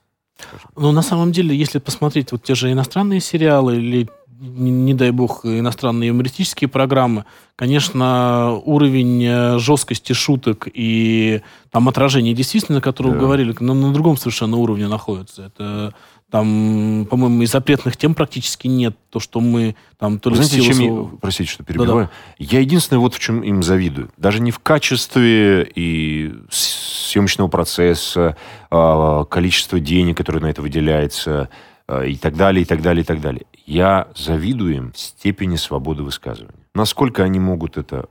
[0.77, 4.09] Ну, на самом деле, если посмотреть вот те же иностранные сериалы или
[4.39, 7.25] не, не дай бог, иностранные юмористические программы,
[7.57, 13.19] конечно, уровень э, жесткости шуток и там отражение действительно, о котором да.
[13.19, 15.45] говорили, на, на другом совершенно уровне находится.
[15.45, 15.95] Это
[16.31, 18.97] там, по-моему, и запретных тем практически нет.
[19.11, 20.19] То, что мы там...
[20.19, 21.11] То ли Знаете, чем своего...
[21.13, 22.07] я, простите, что перебиваю?
[22.07, 22.11] Да-да.
[22.39, 24.11] Я единственное вот в чем им завидую.
[24.17, 28.37] Даже не в качестве и съемочного процесса,
[28.71, 31.49] а, количества денег, которое на это выделяется,
[31.89, 33.47] и так далее, и так далее, и так далее.
[33.65, 36.67] Я завидую им степени свободы высказывания.
[36.75, 38.09] Насколько они могут это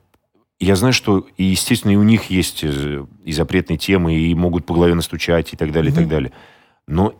[0.59, 4.65] я знаю, что, и, естественно, и у них есть э, и запретные темы, и могут
[4.65, 5.95] по голове настучать, и так далее, mm-hmm.
[5.95, 6.31] и так далее.
[6.87, 7.13] Но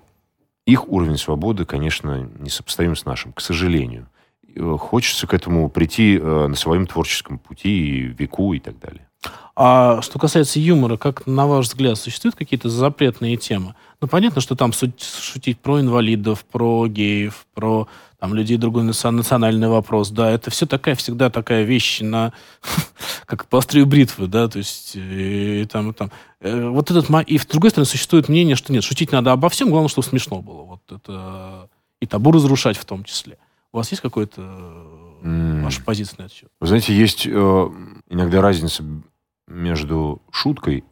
[0.66, 4.08] их уровень свободы, конечно, несопоставим с нашим, к сожалению.
[4.56, 9.08] Э, хочется к этому прийти э, на своем творческом пути, и веку, и так далее.
[9.56, 13.76] А что касается юмора, как, на ваш взгляд, существуют какие-то запретные темы?
[14.02, 17.88] Ну, понятно, что там шутить про инвалидов, про геев, про
[18.20, 22.34] там, людей другой национальный вопрос, да, это все такая, всегда такая вещь на,
[23.26, 26.12] как по острию бритвы, да, то есть, и, и там, и там.
[26.40, 29.70] Э, вот этот, и с другой стороны, существует мнение, что нет, шутить надо обо всем,
[29.70, 31.70] главное, чтобы смешно было, вот это,
[32.02, 33.38] и табу разрушать в том числе.
[33.72, 34.42] У вас есть какой-то
[35.22, 35.64] mm.
[35.64, 36.50] ваша позиция на этот счет?
[36.60, 37.70] Вы знаете, есть э,
[38.10, 38.84] иногда разница
[39.48, 40.84] между шуткой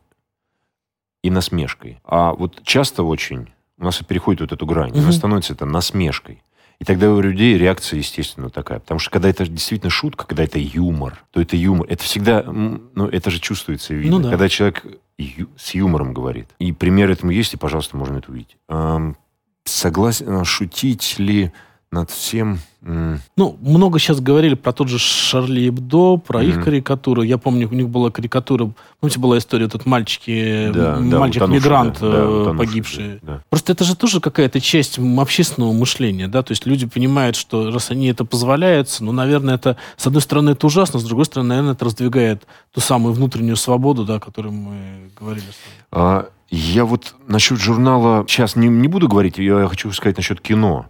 [1.23, 1.99] и насмешкой.
[2.03, 3.49] А вот часто очень
[3.79, 4.99] у нас переходит вот эту грань, угу.
[4.99, 6.43] она становится это насмешкой.
[6.79, 8.79] И тогда у людей реакция, естественно, такая.
[8.79, 11.87] Потому что когда это действительно шутка, когда это юмор, то это юмор.
[11.89, 14.17] Это всегда, ну, это же чувствуется и видно.
[14.17, 14.29] Ну, да.
[14.31, 14.85] Когда человек
[15.17, 16.49] ю, с юмором говорит.
[16.59, 18.57] И пример этому есть, и, пожалуйста, можно это увидеть.
[18.67, 19.15] Эм,
[19.63, 21.53] согласен, шутить ли
[21.93, 22.59] над всем.
[22.81, 26.49] Ну, много сейчас говорили про тот же Шарли Эбдо, про mm-hmm.
[26.49, 27.25] их карикатуры.
[27.25, 32.51] Я помню, у них была карикатура, помните, была история, этот мальчики, да, мальчик-мигрант да, да,
[32.51, 33.19] э, погибший.
[33.21, 33.41] Да.
[33.49, 37.89] Просто это же тоже какая-то часть общественного мышления, да, то есть люди понимают, что раз
[37.89, 41.73] они это позволяются, ну, наверное, это, с одной стороны, это ужасно, с другой стороны, наверное,
[41.73, 45.47] это раздвигает ту самую внутреннюю свободу, да, о которой мы говорили.
[45.91, 50.87] А, я вот насчет журнала сейчас не, не буду говорить, я хочу сказать насчет кино.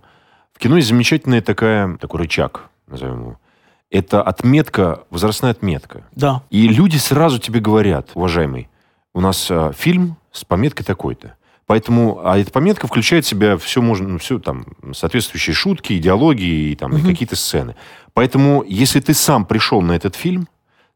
[0.53, 3.39] В кино есть замечательная такая, такой рычаг, назовем его.
[3.89, 6.05] Это отметка, возрастная отметка.
[6.13, 6.43] Да.
[6.49, 8.69] И люди сразу тебе говорят, уважаемый,
[9.13, 11.35] у нас а, фильм с пометкой такой-то.
[11.65, 16.71] Поэтому, а эта пометка включает в себя все, можно, ну, все там, соответствующие шутки, идеологии
[16.71, 16.99] и, там, угу.
[16.99, 17.75] и какие-то сцены.
[18.13, 20.47] Поэтому, если ты сам пришел на этот фильм,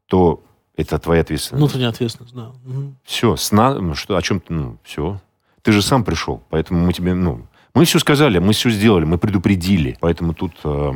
[0.08, 0.43] то
[0.76, 1.60] это твоя ответственность.
[1.62, 2.51] Внутренняя ответственность, да.
[2.66, 2.95] Угу.
[3.03, 5.20] Все, сна, ну, что, о чем ты, ну, все.
[5.62, 7.47] Ты же сам пришел, поэтому мы тебе, ну,
[7.78, 9.97] мы все сказали, мы все сделали, мы предупредили.
[9.99, 10.93] Поэтому тут э,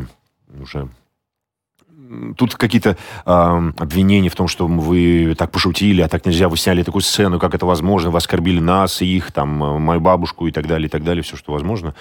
[0.59, 0.89] уже
[2.35, 6.81] тут какие-то э, обвинения в том, что вы так пошутили, а так нельзя, вы сняли
[6.81, 10.51] такую сцену, как это возможно, вы оскорбили нас, и их, там, э, мою бабушку и
[10.51, 11.93] так далее, и так далее, все, что возможно.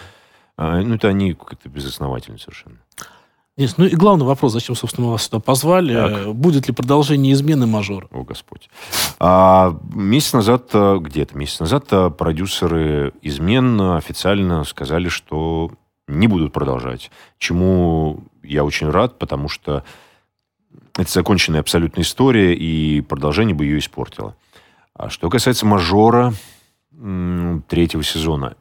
[0.57, 2.79] Э, ну, это они как-то безосновательны совершенно.
[3.57, 5.95] Нет, ну и главный вопрос, зачем, собственно, мы вас сюда позвали.
[5.95, 6.35] Так.
[6.35, 8.09] Будет ли продолжение измены мажора?
[8.11, 8.71] О, Господь.
[9.19, 15.73] А, месяц назад, э, где-то месяц назад, э, продюсеры измен официально сказали, что
[16.09, 17.11] не будут продолжать.
[17.39, 19.85] Чему я очень рад, потому что
[20.97, 24.37] это законченная абсолютная история, и продолжение бы ее испортило.
[24.95, 26.35] А что касается мажора
[27.69, 28.57] третьего сезона,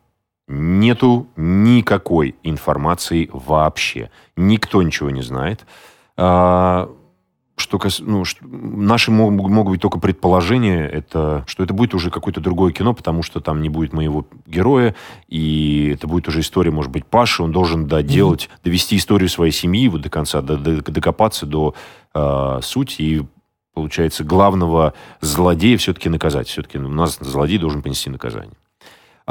[0.49, 4.09] нету никакой информации вообще.
[4.35, 5.65] Никто ничего не знает.
[6.17, 6.89] А,
[7.55, 12.41] что, ну, что, наши могут, могут быть только предположения, это, что это будет уже какое-то
[12.41, 14.95] другое кино, потому что там не будет моего героя,
[15.27, 18.63] и это будет уже история, может быть, Паши, он должен доделать, mm-hmm.
[18.63, 21.75] довести историю своей семьи вот до конца, до, до, докопаться до
[22.13, 23.25] э, сути, и,
[23.73, 26.47] получается, главного злодея все-таки наказать.
[26.47, 28.55] Все-таки у нас злодей должен понести наказание.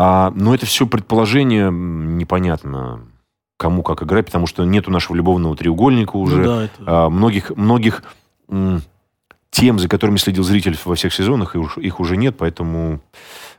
[0.00, 3.08] А, но это все предположение непонятно
[3.56, 6.36] кому как играть, потому что нету нашего любовного треугольника уже.
[6.36, 6.82] Ну, да, это...
[6.86, 8.04] а, многих многих
[9.50, 13.00] тем, за которыми следил зритель во всех сезонах, их уже нет, поэтому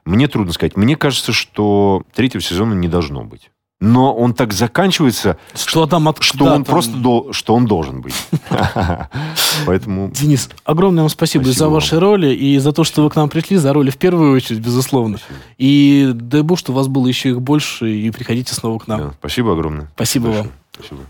[0.05, 0.77] мне трудно сказать.
[0.77, 3.51] Мне кажется, что третьего сезона не должно быть
[3.81, 6.21] но он так заканчивается, что, там от...
[6.21, 6.73] что да, он там...
[6.73, 7.31] просто дол...
[7.31, 8.13] что он должен быть.
[9.65, 10.11] Поэтому...
[10.11, 11.73] Денис, огромное вам спасибо, спасибо за вам.
[11.75, 14.59] ваши роли и за то, что вы к нам пришли, за роли в первую очередь,
[14.59, 15.17] безусловно.
[15.17, 15.39] Спасибо.
[15.57, 18.99] И дай бог, что у вас было еще их больше, и приходите снова к нам.
[18.99, 19.89] Да, спасибо огромное.
[19.95, 20.47] Спасибо вам.
[20.73, 21.01] Спасибо.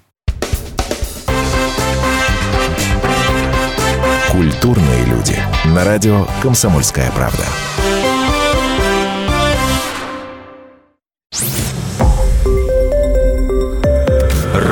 [4.32, 5.38] Культурные люди.
[5.65, 7.45] На радио «Комсомольская правда».